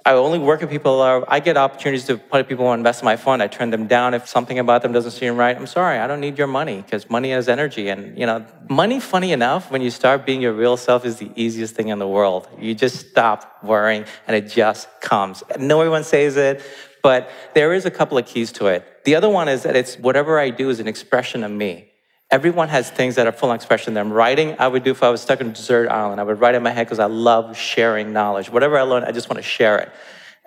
I 0.05 0.13
only 0.13 0.39
work 0.39 0.61
with 0.61 0.69
people. 0.69 1.01
Are, 1.01 1.25
I 1.27 1.39
get 1.39 1.57
opportunities 1.57 2.05
to 2.05 2.17
put 2.17 2.47
people 2.47 2.65
who 2.65 2.73
invest 2.73 3.01
in 3.01 3.05
my 3.05 3.17
fund. 3.17 3.43
I 3.43 3.47
turn 3.47 3.69
them 3.69 3.85
down 3.85 4.13
if 4.13 4.27
something 4.27 4.57
about 4.57 4.81
them 4.81 4.93
doesn't 4.93 5.11
seem 5.11 5.35
right. 5.35 5.55
I'm 5.55 5.67
sorry, 5.67 5.99
I 5.99 6.07
don't 6.07 6.21
need 6.21 6.37
your 6.37 6.47
money 6.47 6.81
because 6.81 7.09
money 7.09 7.31
is 7.31 7.49
energy. 7.49 7.89
And 7.89 8.17
you 8.17 8.25
know, 8.25 8.45
money, 8.69 8.99
funny 9.01 9.33
enough, 9.33 9.69
when 9.69 9.81
you 9.81 9.91
start 9.91 10.25
being 10.25 10.41
your 10.41 10.53
real 10.53 10.77
self, 10.77 11.05
is 11.05 11.17
the 11.17 11.31
easiest 11.35 11.75
thing 11.75 11.89
in 11.89 11.99
the 11.99 12.07
world. 12.07 12.47
You 12.57 12.73
just 12.73 13.09
stop 13.09 13.61
worrying, 13.61 14.05
and 14.25 14.35
it 14.35 14.47
just 14.47 14.87
comes. 15.01 15.43
No 15.59 15.89
one 15.89 16.03
says 16.05 16.37
it, 16.37 16.63
but 17.03 17.29
there 17.53 17.73
is 17.73 17.85
a 17.85 17.91
couple 17.91 18.17
of 18.17 18.25
keys 18.25 18.53
to 18.53 18.67
it. 18.67 19.03
The 19.03 19.15
other 19.15 19.29
one 19.29 19.49
is 19.49 19.63
that 19.63 19.75
it's 19.75 19.97
whatever 19.97 20.39
I 20.39 20.49
do 20.49 20.69
is 20.69 20.79
an 20.79 20.87
expression 20.87 21.43
of 21.43 21.51
me. 21.51 21.88
Everyone 22.31 22.69
has 22.69 22.91
things 22.91 23.15
that 23.15 23.25
are 23.25 23.31
full 23.31 23.51
expression. 23.51 23.95
Them 23.95 24.13
writing, 24.13 24.55
I 24.59 24.67
would 24.67 24.83
do 24.83 24.91
if 24.91 25.01
I 25.01 25.09
was 25.09 25.21
stuck 25.21 25.41
on 25.41 25.47
a 25.47 25.51
desert 25.51 25.89
island. 25.89 26.21
I 26.21 26.23
would 26.23 26.39
write 26.39 26.53
in 26.53 26.61
my 26.61 26.69
head 26.69 26.85
because 26.85 26.99
I 26.99 27.05
love 27.05 27.57
sharing 27.57 28.13
knowledge. 28.13 28.51
Whatever 28.51 28.77
I 28.77 28.83
learn, 28.83 29.03
I 29.03 29.11
just 29.11 29.29
want 29.29 29.37
to 29.37 29.43
share 29.43 29.79
it. 29.79 29.91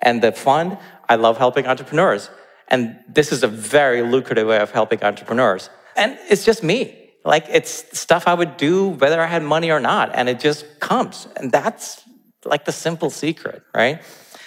And 0.01 0.23
the 0.23 0.31
fund, 0.31 0.79
I 1.09 1.17
love 1.17 1.39
helping 1.39 1.67
entrepreneurs. 1.67 2.31
And 2.69 2.99
this 3.09 3.33
is 3.33 3.43
a 3.43 3.49
very 3.49 4.03
lucrative 4.03 4.47
way 4.47 4.59
of 4.59 4.71
helping 4.71 5.03
entrepreneurs. 5.03 5.71
And 5.97 6.19
it's 6.31 6.45
just 6.45 6.63
me. 6.63 7.11
Like 7.25 7.47
it's 7.49 7.99
stuff 7.99 8.29
I 8.29 8.35
would 8.35 8.57
do 8.57 8.89
whether 8.89 9.21
I 9.21 9.27
had 9.27 9.43
money 9.43 9.71
or 9.71 9.81
not. 9.81 10.15
And 10.15 10.29
it 10.29 10.39
just 10.39 10.81
comes. 10.81 11.27
And 11.37 11.51
that's 11.51 12.03
like 12.45 12.65
the 12.65 12.73
simple 12.73 13.11
secret, 13.11 13.63
right? 13.75 14.03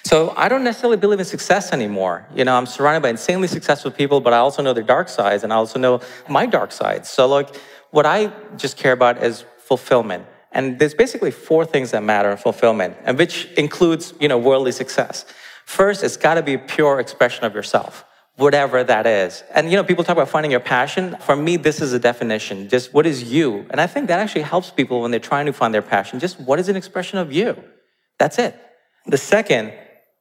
So 0.05 0.35
I 0.37 0.49
don't 0.49 0.63
necessarily 0.63 0.97
believe 0.97 1.17
in 1.17 1.25
success 1.25 1.73
anymore. 1.73 2.27
You 2.35 2.45
know, 2.45 2.55
I'm 2.55 2.67
surrounded 2.67 3.01
by 3.01 3.09
insanely 3.09 3.47
successful 3.47 3.89
people, 3.89 4.21
but 4.21 4.33
I 4.33 4.37
also 4.37 4.61
know 4.61 4.71
their 4.71 4.83
dark 4.83 5.09
sides 5.09 5.43
and 5.43 5.51
I 5.51 5.55
also 5.55 5.79
know 5.79 5.99
my 6.29 6.45
dark 6.45 6.71
sides. 6.71 7.09
So 7.09 7.25
like 7.25 7.55
what 7.89 8.05
I 8.05 8.31
just 8.55 8.77
care 8.77 8.91
about 8.91 9.23
is 9.23 9.45
fulfillment. 9.57 10.27
And 10.51 10.77
there's 10.77 10.93
basically 10.93 11.31
four 11.31 11.65
things 11.65 11.89
that 11.89 12.03
matter 12.03 12.29
in 12.29 12.37
fulfillment, 12.37 12.95
and 13.03 13.17
which 13.17 13.45
includes, 13.57 14.13
you 14.19 14.27
know, 14.27 14.37
worldly 14.37 14.71
success. 14.71 15.25
First, 15.65 16.03
it's 16.03 16.17
got 16.17 16.35
to 16.35 16.43
be 16.43 16.53
a 16.53 16.59
pure 16.59 16.99
expression 16.99 17.43
of 17.43 17.55
yourself, 17.55 18.05
whatever 18.35 18.83
that 18.83 19.07
is. 19.07 19.43
And 19.55 19.71
you 19.71 19.75
know, 19.75 19.83
people 19.83 20.03
talk 20.03 20.15
about 20.15 20.29
finding 20.29 20.51
your 20.51 20.59
passion. 20.59 21.17
For 21.21 21.35
me, 21.35 21.57
this 21.57 21.81
is 21.81 21.93
a 21.93 21.99
definition. 21.99 22.69
Just 22.69 22.93
what 22.93 23.07
is 23.07 23.23
you? 23.23 23.65
And 23.71 23.81
I 23.81 23.87
think 23.87 24.07
that 24.09 24.19
actually 24.19 24.43
helps 24.43 24.69
people 24.69 25.01
when 25.01 25.09
they're 25.09 25.19
trying 25.19 25.47
to 25.47 25.51
find 25.51 25.73
their 25.73 25.81
passion. 25.81 26.19
Just 26.19 26.39
what 26.39 26.59
is 26.59 26.69
an 26.69 26.75
expression 26.75 27.17
of 27.17 27.33
you? 27.33 27.61
That's 28.19 28.37
it. 28.37 28.55
The 29.07 29.17
second 29.17 29.73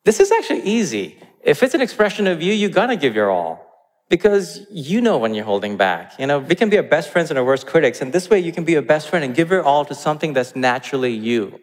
this 0.04 0.20
is 0.20 0.30
actually 0.30 0.62
easy. 0.62 1.18
If 1.42 1.62
it's 1.62 1.74
an 1.74 1.80
expression 1.80 2.26
of 2.26 2.40
you, 2.40 2.52
you 2.52 2.68
gotta 2.68 2.96
give 2.96 3.14
your 3.14 3.30
all 3.30 3.60
because 4.08 4.66
you 4.70 5.00
know 5.00 5.18
when 5.18 5.34
you're 5.34 5.44
holding 5.44 5.76
back. 5.76 6.12
You 6.18 6.26
know, 6.26 6.38
we 6.38 6.54
can 6.54 6.68
be 6.68 6.76
our 6.76 6.82
best 6.82 7.10
friends 7.10 7.30
and 7.30 7.38
our 7.38 7.44
worst 7.44 7.66
critics, 7.66 8.00
and 8.00 8.12
this 8.12 8.30
way 8.30 8.38
you 8.38 8.52
can 8.52 8.64
be 8.64 8.72
your 8.72 8.82
best 8.82 9.08
friend 9.08 9.24
and 9.24 9.34
give 9.34 9.50
your 9.50 9.62
all 9.62 9.84
to 9.86 9.94
something 9.94 10.32
that's 10.32 10.54
naturally 10.54 11.12
you. 11.12 11.58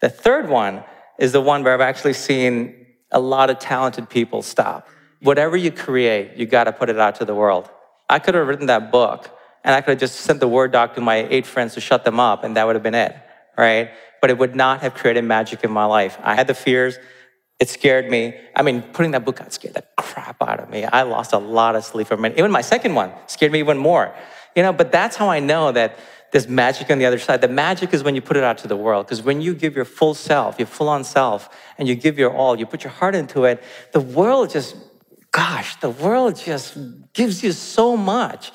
The 0.00 0.08
third 0.08 0.48
one 0.48 0.84
is 1.18 1.32
the 1.32 1.40
one 1.40 1.64
where 1.64 1.74
I've 1.74 1.80
actually 1.80 2.14
seen 2.14 2.86
a 3.10 3.20
lot 3.20 3.50
of 3.50 3.58
talented 3.58 4.08
people 4.08 4.42
stop. 4.42 4.88
Whatever 5.20 5.56
you 5.56 5.70
create, 5.70 6.36
you 6.36 6.46
gotta 6.46 6.72
put 6.72 6.88
it 6.88 6.98
out 6.98 7.16
to 7.16 7.24
the 7.24 7.34
world. 7.34 7.70
I 8.08 8.18
could 8.18 8.34
have 8.34 8.46
written 8.46 8.66
that 8.66 8.90
book 8.90 9.30
and 9.64 9.74
I 9.74 9.80
could 9.80 9.90
have 9.92 10.00
just 10.00 10.16
sent 10.20 10.40
the 10.40 10.48
Word 10.48 10.72
doc 10.72 10.94
to 10.94 11.00
my 11.00 11.26
eight 11.28 11.46
friends 11.46 11.74
to 11.74 11.80
shut 11.80 12.04
them 12.04 12.18
up, 12.18 12.44
and 12.44 12.56
that 12.56 12.66
would 12.66 12.76
have 12.76 12.82
been 12.82 12.94
it, 12.94 13.14
right? 13.56 13.90
But 14.20 14.30
it 14.30 14.38
would 14.38 14.56
not 14.56 14.80
have 14.80 14.94
created 14.94 15.24
magic 15.24 15.64
in 15.64 15.70
my 15.70 15.84
life. 15.84 16.18
I 16.22 16.34
had 16.34 16.46
the 16.46 16.54
fears. 16.54 16.98
It 17.60 17.68
scared 17.68 18.10
me. 18.10 18.34
I 18.56 18.62
mean, 18.62 18.80
putting 18.80 19.10
that 19.10 19.24
book 19.24 19.40
out 19.42 19.52
scared 19.52 19.74
the 19.74 19.84
crap 19.96 20.42
out 20.42 20.60
of 20.60 20.70
me. 20.70 20.84
I 20.84 21.02
lost 21.02 21.34
a 21.34 21.38
lot 21.38 21.76
of 21.76 21.84
sleep 21.84 22.06
from 22.06 22.24
it. 22.24 22.38
Even 22.38 22.50
my 22.50 22.62
second 22.62 22.94
one 22.94 23.12
scared 23.26 23.52
me 23.52 23.58
even 23.58 23.76
more. 23.76 24.14
You 24.56 24.62
know, 24.62 24.72
but 24.72 24.90
that's 24.90 25.14
how 25.14 25.28
I 25.28 25.40
know 25.40 25.70
that 25.70 25.98
there's 26.32 26.48
magic 26.48 26.90
on 26.90 26.98
the 26.98 27.06
other 27.06 27.18
side. 27.18 27.42
The 27.42 27.48
magic 27.48 27.92
is 27.92 28.02
when 28.02 28.14
you 28.14 28.22
put 28.22 28.36
it 28.38 28.44
out 28.44 28.58
to 28.58 28.68
the 28.68 28.76
world. 28.76 29.06
Because 29.06 29.22
when 29.22 29.42
you 29.42 29.54
give 29.54 29.76
your 29.76 29.84
full 29.84 30.14
self, 30.14 30.58
your 30.58 30.66
full 30.66 30.88
on 30.88 31.04
self, 31.04 31.50
and 31.76 31.86
you 31.86 31.94
give 31.94 32.18
your 32.18 32.32
all, 32.32 32.58
you 32.58 32.64
put 32.64 32.82
your 32.82 32.92
heart 32.92 33.14
into 33.14 33.44
it, 33.44 33.62
the 33.92 34.00
world 34.00 34.50
just, 34.50 34.74
gosh, 35.30 35.76
the 35.80 35.90
world 35.90 36.36
just 36.36 36.78
gives 37.12 37.42
you 37.42 37.52
so 37.52 37.96
much. 37.96 38.52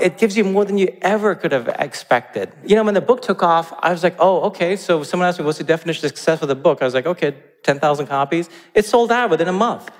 It 0.00 0.18
gives 0.18 0.36
you 0.36 0.44
more 0.44 0.64
than 0.64 0.78
you 0.78 0.96
ever 1.02 1.34
could 1.34 1.52
have 1.52 1.68
expected. 1.68 2.52
You 2.64 2.76
know, 2.76 2.84
when 2.84 2.94
the 2.94 3.00
book 3.00 3.20
took 3.22 3.42
off, 3.42 3.72
I 3.80 3.90
was 3.90 4.02
like, 4.02 4.16
oh, 4.18 4.42
okay. 4.42 4.76
So 4.76 5.02
someone 5.02 5.28
asked 5.28 5.38
me, 5.38 5.44
what's 5.44 5.58
the 5.58 5.64
definition 5.64 6.04
of 6.06 6.10
success 6.10 6.38
for 6.38 6.46
the 6.46 6.54
book? 6.54 6.80
I 6.80 6.84
was 6.84 6.94
like, 6.94 7.06
okay, 7.06 7.34
10,000 7.64 8.06
copies. 8.06 8.48
It 8.74 8.84
sold 8.84 9.10
out 9.10 9.30
within 9.30 9.48
a 9.48 9.52
month. 9.52 9.90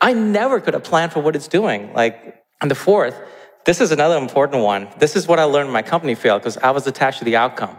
I 0.00 0.12
never 0.12 0.60
could 0.60 0.74
have 0.74 0.84
planned 0.84 1.12
for 1.12 1.20
what 1.20 1.36
it's 1.36 1.48
doing. 1.48 1.92
Like, 1.92 2.42
and 2.60 2.70
the 2.70 2.74
fourth, 2.74 3.18
this 3.64 3.80
is 3.80 3.92
another 3.92 4.16
important 4.16 4.62
one. 4.62 4.88
This 4.98 5.16
is 5.16 5.26
what 5.26 5.38
I 5.38 5.44
learned 5.44 5.72
my 5.72 5.82
company 5.82 6.14
failed 6.14 6.42
because 6.42 6.56
I 6.58 6.70
was 6.70 6.86
attached 6.86 7.18
to 7.20 7.24
the 7.24 7.36
outcome, 7.36 7.76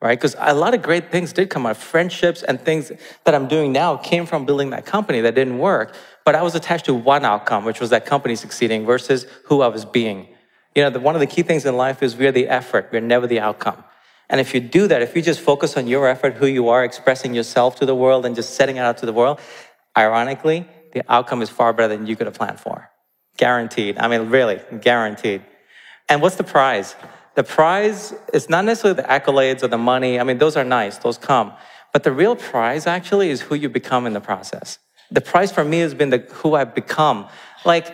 right? 0.00 0.18
Because 0.18 0.36
a 0.38 0.54
lot 0.54 0.74
of 0.74 0.82
great 0.82 1.10
things 1.10 1.32
did 1.32 1.50
come 1.50 1.66
out. 1.66 1.76
Friendships 1.76 2.42
and 2.42 2.60
things 2.60 2.92
that 3.24 3.34
I'm 3.34 3.48
doing 3.48 3.72
now 3.72 3.96
came 3.96 4.26
from 4.26 4.46
building 4.46 4.70
that 4.70 4.86
company 4.86 5.20
that 5.20 5.34
didn't 5.34 5.58
work. 5.58 5.94
But 6.24 6.34
I 6.34 6.42
was 6.42 6.54
attached 6.54 6.86
to 6.86 6.94
one 6.94 7.24
outcome, 7.24 7.64
which 7.64 7.80
was 7.80 7.90
that 7.90 8.06
company 8.06 8.36
succeeding 8.36 8.86
versus 8.86 9.26
who 9.44 9.62
I 9.62 9.68
was 9.68 9.84
being. 9.84 10.28
You 10.78 10.84
know, 10.84 10.90
the, 10.90 11.00
one 11.00 11.16
of 11.16 11.20
the 11.20 11.26
key 11.26 11.42
things 11.42 11.66
in 11.66 11.76
life 11.76 12.04
is 12.04 12.14
we're 12.14 12.30
the 12.30 12.46
effort, 12.46 12.90
we're 12.92 13.00
never 13.00 13.26
the 13.26 13.40
outcome. 13.40 13.82
And 14.30 14.40
if 14.40 14.54
you 14.54 14.60
do 14.60 14.86
that, 14.86 15.02
if 15.02 15.16
you 15.16 15.22
just 15.22 15.40
focus 15.40 15.76
on 15.76 15.88
your 15.88 16.06
effort, 16.06 16.34
who 16.34 16.46
you 16.46 16.68
are, 16.68 16.84
expressing 16.84 17.34
yourself 17.34 17.74
to 17.80 17.84
the 17.84 17.96
world, 17.96 18.24
and 18.24 18.36
just 18.36 18.54
setting 18.54 18.76
it 18.76 18.82
out 18.82 18.98
to 18.98 19.06
the 19.06 19.12
world, 19.12 19.40
ironically, 19.96 20.68
the 20.92 21.02
outcome 21.12 21.42
is 21.42 21.50
far 21.50 21.72
better 21.72 21.96
than 21.96 22.06
you 22.06 22.14
could 22.14 22.28
have 22.28 22.34
planned 22.34 22.60
for. 22.60 22.88
Guaranteed. 23.36 23.98
I 23.98 24.06
mean, 24.06 24.30
really, 24.30 24.60
guaranteed. 24.80 25.42
And 26.08 26.22
what's 26.22 26.36
the 26.36 26.44
prize? 26.44 26.94
The 27.34 27.42
prize 27.42 28.14
is 28.32 28.48
not 28.48 28.64
necessarily 28.64 29.02
the 29.02 29.08
accolades 29.08 29.64
or 29.64 29.66
the 29.66 29.78
money. 29.78 30.20
I 30.20 30.22
mean, 30.22 30.38
those 30.38 30.56
are 30.56 30.62
nice, 30.62 30.98
those 30.98 31.18
come. 31.18 31.54
But 31.92 32.04
the 32.04 32.12
real 32.12 32.36
prize 32.36 32.86
actually 32.86 33.30
is 33.30 33.40
who 33.40 33.56
you 33.56 33.68
become 33.68 34.06
in 34.06 34.12
the 34.12 34.20
process. 34.20 34.78
The 35.10 35.22
prize 35.22 35.50
for 35.50 35.64
me 35.64 35.80
has 35.80 35.92
been 35.92 36.10
the 36.10 36.18
who 36.18 36.54
I've 36.54 36.72
become. 36.72 37.26
Like, 37.64 37.92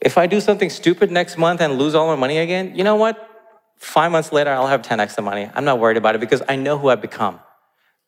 if 0.00 0.16
I 0.16 0.26
do 0.26 0.40
something 0.40 0.70
stupid 0.70 1.10
next 1.10 1.36
month 1.36 1.60
and 1.60 1.78
lose 1.78 1.94
all 1.94 2.06
my 2.06 2.16
money 2.16 2.38
again, 2.38 2.74
you 2.74 2.84
know 2.84 2.96
what? 2.96 3.28
Five 3.76 4.12
months 4.12 4.32
later, 4.32 4.50
I'll 4.50 4.66
have 4.66 4.82
10x 4.82 5.14
the 5.14 5.22
money. 5.22 5.50
I'm 5.54 5.64
not 5.64 5.78
worried 5.78 5.96
about 5.96 6.14
it 6.14 6.20
because 6.20 6.42
I 6.48 6.56
know 6.56 6.78
who 6.78 6.88
I've 6.88 7.00
become. 7.00 7.40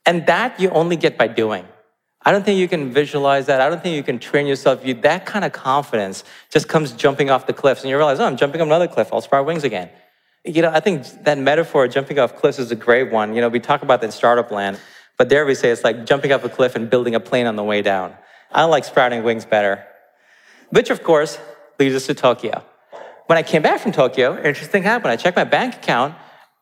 And 0.04 0.26
that 0.26 0.58
you 0.58 0.70
only 0.70 0.96
get 0.96 1.16
by 1.16 1.28
doing. 1.28 1.66
I 2.24 2.30
don't 2.30 2.44
think 2.44 2.58
you 2.58 2.68
can 2.68 2.92
visualize 2.92 3.46
that. 3.46 3.60
I 3.60 3.68
don't 3.68 3.82
think 3.82 3.96
you 3.96 4.02
can 4.02 4.18
train 4.18 4.46
yourself. 4.46 4.84
You, 4.86 4.94
that 4.94 5.26
kind 5.26 5.44
of 5.44 5.52
confidence 5.52 6.24
just 6.50 6.68
comes 6.68 6.92
jumping 6.92 7.30
off 7.30 7.46
the 7.46 7.52
cliffs, 7.52 7.82
and 7.82 7.90
you 7.90 7.96
realize, 7.96 8.20
oh, 8.20 8.24
I'm 8.24 8.36
jumping 8.36 8.60
off 8.60 8.66
another 8.66 8.88
cliff. 8.88 9.12
I'll 9.12 9.20
sprout 9.20 9.44
wings 9.44 9.64
again. 9.64 9.90
You 10.44 10.62
know, 10.62 10.70
I 10.70 10.80
think 10.80 11.04
that 11.24 11.38
metaphor, 11.38 11.88
jumping 11.88 12.18
off 12.18 12.36
cliffs, 12.36 12.58
is 12.58 12.70
a 12.70 12.76
great 12.76 13.10
one. 13.10 13.34
You 13.34 13.40
know, 13.40 13.48
we 13.48 13.60
talk 13.60 13.82
about 13.82 14.00
that 14.00 14.06
in 14.06 14.12
startup 14.12 14.50
land, 14.50 14.78
but 15.18 15.28
there 15.28 15.44
we 15.44 15.54
say 15.54 15.70
it's 15.70 15.84
like 15.84 16.06
jumping 16.06 16.32
off 16.32 16.44
a 16.44 16.48
cliff 16.48 16.76
and 16.76 16.88
building 16.88 17.14
a 17.14 17.20
plane 17.20 17.46
on 17.46 17.56
the 17.56 17.64
way 17.64 17.82
down. 17.82 18.14
I 18.50 18.64
like 18.64 18.84
sprouting 18.84 19.24
wings 19.24 19.44
better. 19.44 19.84
Which, 20.70 20.90
of 20.90 21.02
course, 21.02 21.38
leads 21.78 21.94
us 21.94 22.06
to 22.06 22.14
Tokyo. 22.14 22.64
When 23.26 23.38
I 23.38 23.42
came 23.42 23.62
back 23.62 23.80
from 23.80 23.92
Tokyo, 23.92 24.36
interesting 24.36 24.82
happened. 24.82 25.12
I 25.12 25.16
checked 25.16 25.36
my 25.36 25.44
bank 25.44 25.76
account, 25.76 26.14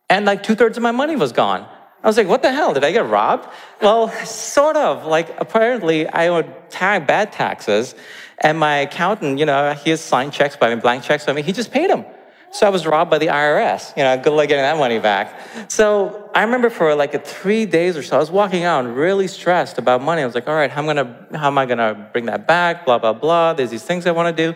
and 0.08 0.24
like 0.24 0.42
two 0.42 0.54
thirds 0.54 0.76
of 0.76 0.82
my 0.82 0.92
money 0.92 1.16
was 1.16 1.32
gone. 1.32 1.66
I 2.02 2.06
was 2.06 2.16
like, 2.16 2.28
what 2.28 2.42
the 2.42 2.52
hell? 2.52 2.72
Did 2.72 2.84
I 2.84 2.92
get 2.92 3.06
robbed? 3.06 3.48
Well, 3.82 4.08
sort 4.24 4.76
of. 4.76 5.04
Like, 5.04 5.38
apparently, 5.38 6.06
I 6.06 6.28
owed 6.28 6.70
tag 6.70 7.06
bad 7.06 7.32
taxes, 7.32 7.94
and 8.38 8.58
my 8.58 8.76
accountant, 8.76 9.38
you 9.38 9.44
know, 9.44 9.74
he 9.74 9.90
has 9.90 10.00
signed 10.00 10.32
checks 10.32 10.56
by 10.56 10.74
me, 10.74 10.80
blank 10.80 11.02
checks 11.02 11.26
by 11.26 11.32
me. 11.32 11.42
He 11.42 11.52
just 11.52 11.70
paid 11.70 11.90
them. 11.90 12.04
So 12.52 12.66
I 12.66 12.70
was 12.70 12.84
robbed 12.84 13.10
by 13.10 13.18
the 13.18 13.28
IRS. 13.28 13.96
You 13.96 14.02
know, 14.02 14.16
good 14.16 14.32
luck 14.32 14.48
getting 14.48 14.62
that 14.62 14.76
money 14.76 14.98
back. 14.98 15.38
So 15.68 16.30
I 16.34 16.42
remember 16.42 16.68
for 16.68 16.94
like 16.96 17.24
three 17.24 17.64
days 17.64 17.96
or 17.96 18.02
so, 18.02 18.16
I 18.16 18.18
was 18.18 18.30
walking 18.30 18.64
out 18.64 18.84
really 18.86 19.28
stressed 19.28 19.78
about 19.78 20.02
money. 20.02 20.22
I 20.22 20.26
was 20.26 20.34
like, 20.34 20.48
all 20.48 20.54
right, 20.54 20.70
how 20.70 20.80
am, 20.80 20.86
gonna, 20.86 21.26
how 21.38 21.46
am 21.46 21.58
I 21.58 21.66
gonna 21.66 22.10
bring 22.12 22.26
that 22.26 22.48
back? 22.48 22.84
Blah, 22.84 22.98
blah, 22.98 23.12
blah. 23.12 23.52
There's 23.52 23.70
these 23.70 23.84
things 23.84 24.04
I 24.06 24.10
wanna 24.10 24.32
do. 24.32 24.54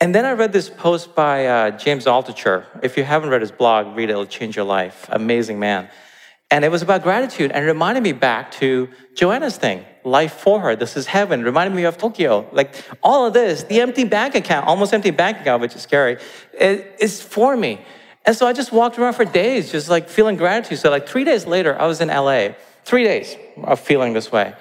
And 0.00 0.14
then 0.14 0.26
I 0.26 0.32
read 0.32 0.52
this 0.52 0.68
post 0.68 1.14
by 1.14 1.46
uh, 1.46 1.70
James 1.70 2.04
Altucher. 2.04 2.66
If 2.82 2.98
you 2.98 3.04
haven't 3.04 3.30
read 3.30 3.40
his 3.40 3.50
blog, 3.50 3.96
read 3.96 4.10
it, 4.10 4.12
it'll 4.12 4.26
change 4.26 4.54
your 4.54 4.66
life. 4.66 5.06
Amazing 5.10 5.58
man. 5.58 5.88
And 6.50 6.64
it 6.64 6.70
was 6.70 6.82
about 6.82 7.02
gratitude 7.02 7.50
and 7.50 7.64
it 7.64 7.66
reminded 7.66 8.02
me 8.02 8.12
back 8.12 8.52
to 8.52 8.88
Joanna's 9.14 9.56
thing, 9.56 9.84
life 10.04 10.34
for 10.34 10.60
her. 10.60 10.76
This 10.76 10.96
is 10.96 11.06
heaven. 11.06 11.42
Reminded 11.42 11.74
me 11.74 11.84
of 11.84 11.96
Tokyo. 11.98 12.48
Like 12.52 12.74
all 13.02 13.26
of 13.26 13.32
this, 13.32 13.64
the 13.64 13.80
empty 13.80 14.04
bank 14.04 14.34
account, 14.34 14.66
almost 14.66 14.92
empty 14.92 15.10
bank 15.10 15.40
account, 15.40 15.62
which 15.62 15.74
is 15.74 15.82
scary, 15.82 16.18
is 16.52 17.22
for 17.22 17.56
me. 17.56 17.80
And 18.26 18.36
so 18.36 18.46
I 18.46 18.52
just 18.52 18.72
walked 18.72 18.98
around 18.98 19.14
for 19.14 19.24
days, 19.24 19.72
just 19.72 19.88
like 19.88 20.08
feeling 20.08 20.36
gratitude. 20.36 20.78
So 20.78 20.90
like 20.90 21.08
three 21.08 21.24
days 21.24 21.46
later, 21.46 21.80
I 21.80 21.86
was 21.86 22.00
in 22.00 22.08
LA, 22.08 22.50
three 22.84 23.02
days 23.02 23.34
of 23.64 23.80
feeling 23.80 24.12
this 24.12 24.30
way. 24.30 24.54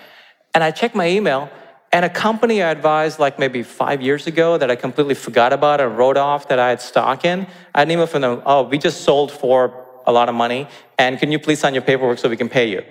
And 0.54 0.64
I 0.64 0.72
checked 0.72 0.96
my 0.96 1.08
email 1.08 1.50
and 1.96 2.04
a 2.04 2.10
company 2.10 2.62
I 2.62 2.72
advised 2.72 3.20
like 3.20 3.40
maybe 3.40 3.64
five 3.64 4.02
years 4.02 4.28
ago 4.28 4.58
that 4.58 4.70
I 4.70 4.76
completely 4.76 5.16
forgot 5.16 5.54
about 5.54 5.80
and 5.80 5.98
wrote 5.98 6.18
off 6.18 6.50
that 6.50 6.60
I 6.60 6.68
had 6.68 6.82
stock 6.82 7.24
in, 7.24 7.48
I 7.74 7.84
email 7.84 8.06
from 8.06 8.22
them, 8.22 8.42
oh, 8.46 8.64
we 8.64 8.78
just 8.78 9.06
sold 9.06 9.32
for 9.32 9.86
a 10.06 10.12
lot 10.12 10.28
of 10.28 10.36
money, 10.36 10.68
and 11.00 11.18
can 11.18 11.32
you 11.32 11.40
please 11.40 11.60
sign 11.60 11.74
your 11.74 11.84
paperwork 11.84 12.20
so 12.20 12.28
we 12.28 12.36
can 12.36 12.50
pay 12.50 12.70
you? 12.70 12.84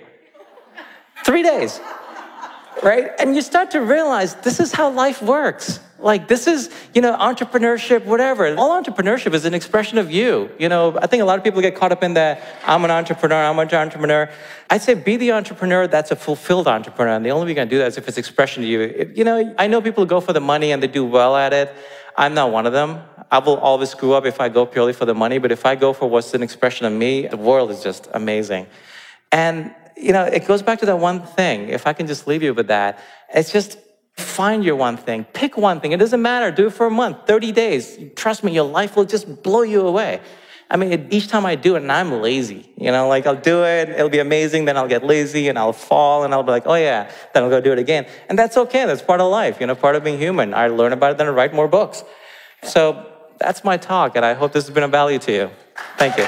Three 1.23 1.43
days, 1.43 1.79
right? 2.81 3.11
And 3.19 3.35
you 3.35 3.43
start 3.43 3.69
to 3.71 3.81
realize 3.81 4.33
this 4.37 4.59
is 4.59 4.71
how 4.71 4.89
life 4.89 5.21
works. 5.21 5.79
Like 6.05 6.27
this 6.27 6.45
is, 6.45 6.69
you 6.93 7.01
know, 7.01 7.17
entrepreneurship, 7.17 8.05
whatever. 8.05 8.55
All 8.57 8.79
entrepreneurship 8.79 9.33
is 9.33 9.43
an 9.43 9.55
expression 9.55 9.97
of 9.97 10.11
you. 10.11 10.51
You 10.59 10.69
know, 10.69 10.95
I 11.01 11.07
think 11.07 11.23
a 11.23 11.25
lot 11.25 11.39
of 11.39 11.43
people 11.43 11.61
get 11.61 11.75
caught 11.75 11.91
up 11.91 12.03
in 12.03 12.13
that 12.13 12.43
I'm 12.63 12.85
an 12.85 12.91
entrepreneur, 12.91 13.43
I'm 13.43 13.57
an 13.57 13.73
entrepreneur. 13.73 14.29
I'd 14.69 14.83
say 14.83 14.93
be 14.93 15.17
the 15.17 15.31
entrepreneur 15.31 15.87
that's 15.87 16.11
a 16.11 16.15
fulfilled 16.15 16.67
entrepreneur. 16.67 17.15
And 17.15 17.25
the 17.25 17.31
only 17.31 17.45
way 17.45 17.49
you 17.49 17.55
can 17.55 17.67
do 17.67 17.79
that 17.79 17.87
is 17.87 17.97
if 17.97 18.07
it's 18.07 18.19
expression 18.19 18.61
to 18.61 18.69
you. 18.69 19.11
You 19.15 19.23
know, 19.23 19.55
I 19.57 19.65
know 19.65 19.81
people 19.81 20.05
go 20.05 20.21
for 20.21 20.31
the 20.31 20.39
money 20.39 20.71
and 20.71 20.81
they 20.81 20.87
do 20.87 21.03
well 21.03 21.35
at 21.35 21.53
it. 21.53 21.73
I'm 22.15 22.35
not 22.35 22.51
one 22.51 22.67
of 22.67 22.73
them. 22.73 23.01
I 23.31 23.39
will 23.39 23.57
always 23.57 23.89
screw 23.89 24.13
up 24.13 24.27
if 24.27 24.39
I 24.39 24.47
go 24.47 24.67
purely 24.67 24.93
for 24.93 25.05
the 25.05 25.15
money, 25.15 25.39
but 25.39 25.51
if 25.51 25.65
I 25.65 25.73
go 25.73 25.91
for 25.91 26.07
what's 26.07 26.35
an 26.35 26.43
expression 26.43 26.85
of 26.85 26.93
me, 26.93 27.25
the 27.25 27.37
world 27.37 27.71
is 27.71 27.81
just 27.81 28.09
amazing. 28.13 28.67
And, 29.31 29.73
you 29.97 30.13
know, 30.13 30.23
it 30.23 30.45
goes 30.45 30.61
back 30.61 30.79
to 30.81 30.85
that 30.85 30.99
one 30.99 31.25
thing. 31.25 31.69
If 31.69 31.87
I 31.87 31.93
can 31.93 32.05
just 32.05 32.27
leave 32.27 32.43
you 32.43 32.53
with 32.53 32.67
that, 32.67 32.99
it's 33.33 33.51
just 33.51 33.79
find 34.17 34.63
your 34.63 34.75
one 34.75 34.97
thing. 34.97 35.25
Pick 35.33 35.57
one 35.57 35.79
thing. 35.79 35.91
It 35.91 35.99
doesn't 35.99 36.21
matter. 36.21 36.51
Do 36.51 36.67
it 36.67 36.73
for 36.73 36.87
a 36.87 36.91
month, 36.91 37.27
30 37.27 37.51
days. 37.51 37.97
Trust 38.15 38.43
me, 38.43 38.53
your 38.53 38.65
life 38.65 38.95
will 38.95 39.05
just 39.05 39.43
blow 39.43 39.61
you 39.61 39.87
away. 39.87 40.21
I 40.69 40.77
mean, 40.77 41.07
each 41.11 41.27
time 41.27 41.45
I 41.45 41.55
do 41.55 41.75
it, 41.75 41.83
and 41.83 41.91
I'm 41.91 42.11
lazy, 42.23 42.67
you 42.75 42.91
know, 42.91 43.07
like 43.07 43.27
I'll 43.27 43.35
do 43.35 43.63
it, 43.63 43.89
it'll 43.89 44.09
be 44.09 44.17
amazing, 44.17 44.65
then 44.65 44.77
I'll 44.77 44.87
get 44.87 45.03
lazy 45.03 45.47
and 45.47 45.59
I'll 45.59 45.73
fall 45.73 46.23
and 46.23 46.33
I'll 46.33 46.41
be 46.41 46.49
like, 46.49 46.63
oh 46.65 46.73
yeah, 46.73 47.11
then 47.33 47.43
I'll 47.43 47.51
go 47.51 47.61
do 47.61 47.71
it 47.71 47.77
again. 47.77 48.07
And 48.29 48.39
that's 48.39 48.57
okay, 48.57 48.85
that's 48.87 49.03
part 49.03 49.21
of 49.21 49.29
life, 49.29 49.61
you 49.61 49.67
know, 49.67 49.75
part 49.75 49.95
of 49.95 50.03
being 50.03 50.17
human. 50.17 50.55
I 50.55 50.67
learn 50.67 50.91
about 50.91 51.11
it, 51.11 51.17
then 51.19 51.27
I 51.27 51.29
write 51.29 51.53
more 51.53 51.67
books. 51.67 52.03
So 52.63 53.05
that's 53.39 53.63
my 53.63 53.77
talk, 53.77 54.15
and 54.15 54.25
I 54.25 54.33
hope 54.33 54.53
this 54.53 54.65
has 54.65 54.73
been 54.73 54.83
of 54.83 54.89
value 54.89 55.19
to 55.19 55.31
you. 55.31 55.51
Thank 55.97 56.17
you. 56.17 56.25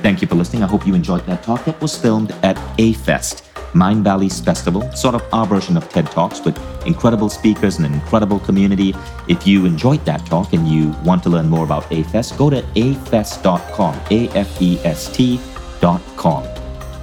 Thank 0.00 0.22
you 0.22 0.28
for 0.28 0.36
listening. 0.36 0.62
I 0.62 0.66
hope 0.66 0.86
you 0.86 0.94
enjoyed 0.94 1.26
that 1.26 1.42
talk. 1.42 1.66
That 1.66 1.78
was 1.82 1.94
filmed 1.94 2.32
at 2.42 2.58
A 2.78 2.94
Fest, 2.94 3.44
Mindvalley's 3.72 4.40
festival, 4.40 4.90
sort 4.92 5.14
of 5.14 5.22
our 5.32 5.46
version 5.46 5.76
of 5.76 5.88
TED 5.88 6.06
Talks 6.06 6.44
with 6.44 6.58
incredible 6.86 7.28
speakers 7.28 7.76
and 7.76 7.86
an 7.86 7.94
incredible 7.94 8.40
community. 8.40 8.94
If 9.28 9.46
you 9.46 9.66
enjoyed 9.66 10.04
that 10.04 10.24
talk 10.26 10.52
and 10.52 10.66
you 10.66 10.90
want 11.04 11.22
to 11.24 11.28
learn 11.28 11.48
more 11.48 11.64
about 11.64 11.90
A 11.92 12.02
Fest, 12.04 12.36
go 12.38 12.50
to 12.50 12.62
afest.com, 12.74 14.00
A 14.10 14.28
F 14.30 14.62
E 14.62 14.78
S 14.84 15.10
T.com. 15.14 16.44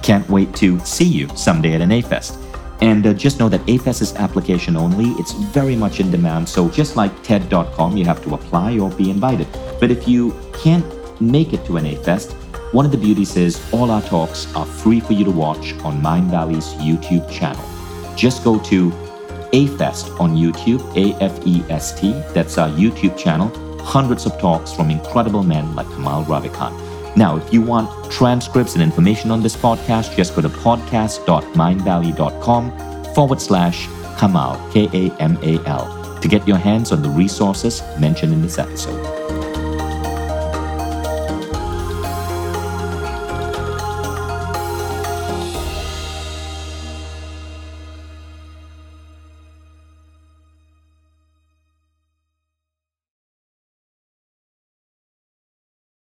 Can't 0.02 0.28
wait 0.28 0.54
to 0.56 0.78
see 0.80 1.04
you 1.04 1.28
someday 1.36 1.74
at 1.74 1.80
an 1.80 1.92
A 1.92 2.00
Fest. 2.00 2.38
And 2.80 3.06
uh, 3.06 3.14
just 3.14 3.38
know 3.38 3.48
that 3.48 3.60
AFEST 3.66 4.02
is 4.02 4.14
application 4.16 4.76
only. 4.76 5.06
It's 5.20 5.32
very 5.32 5.76
much 5.76 6.00
in 6.00 6.10
demand. 6.10 6.48
So 6.48 6.68
just 6.68 6.96
like 6.96 7.22
TED.com, 7.22 7.96
you 7.96 8.04
have 8.04 8.22
to 8.24 8.34
apply 8.34 8.78
or 8.78 8.90
be 8.90 9.10
invited. 9.10 9.48
But 9.80 9.90
if 9.90 10.06
you 10.06 10.34
can't 10.52 10.84
make 11.20 11.52
it 11.52 11.64
to 11.66 11.78
an 11.78 11.84
AFEST, 11.84 12.34
one 12.76 12.84
of 12.84 12.92
the 12.92 12.98
beauties 12.98 13.36
is 13.38 13.58
all 13.72 13.90
our 13.90 14.02
talks 14.02 14.54
are 14.54 14.66
free 14.66 15.00
for 15.00 15.14
you 15.14 15.24
to 15.24 15.30
watch 15.30 15.72
on 15.82 16.02
Mindvalley's 16.02 16.74
YouTube 16.74 17.26
channel. 17.30 17.64
Just 18.16 18.44
go 18.44 18.58
to 18.64 18.90
AFEST 19.54 20.20
on 20.20 20.36
YouTube, 20.36 20.82
A 20.94 21.14
F 21.22 21.40
E 21.46 21.64
S 21.70 21.98
T. 21.98 22.12
That's 22.34 22.58
our 22.58 22.68
YouTube 22.68 23.16
channel. 23.16 23.48
Hundreds 23.82 24.26
of 24.26 24.38
talks 24.38 24.74
from 24.74 24.90
incredible 24.90 25.42
men 25.42 25.74
like 25.74 25.86
Kamal 25.86 26.24
Ravikant. 26.24 27.16
Now, 27.16 27.38
if 27.38 27.50
you 27.50 27.62
want 27.62 28.12
transcripts 28.12 28.74
and 28.74 28.82
information 28.82 29.30
on 29.30 29.42
this 29.42 29.56
podcast, 29.56 30.14
just 30.14 30.36
go 30.36 30.42
to 30.42 30.50
podcast.mindvalley.com 30.50 33.14
forward 33.14 33.40
slash 33.40 33.88
Kamal, 34.20 34.70
K 34.70 34.90
A 34.92 35.10
M 35.18 35.38
A 35.42 35.58
L, 35.64 36.18
to 36.20 36.28
get 36.28 36.46
your 36.46 36.58
hands 36.58 36.92
on 36.92 37.00
the 37.00 37.08
resources 37.08 37.82
mentioned 37.98 38.34
in 38.34 38.42
this 38.42 38.58
episode. 38.58 39.15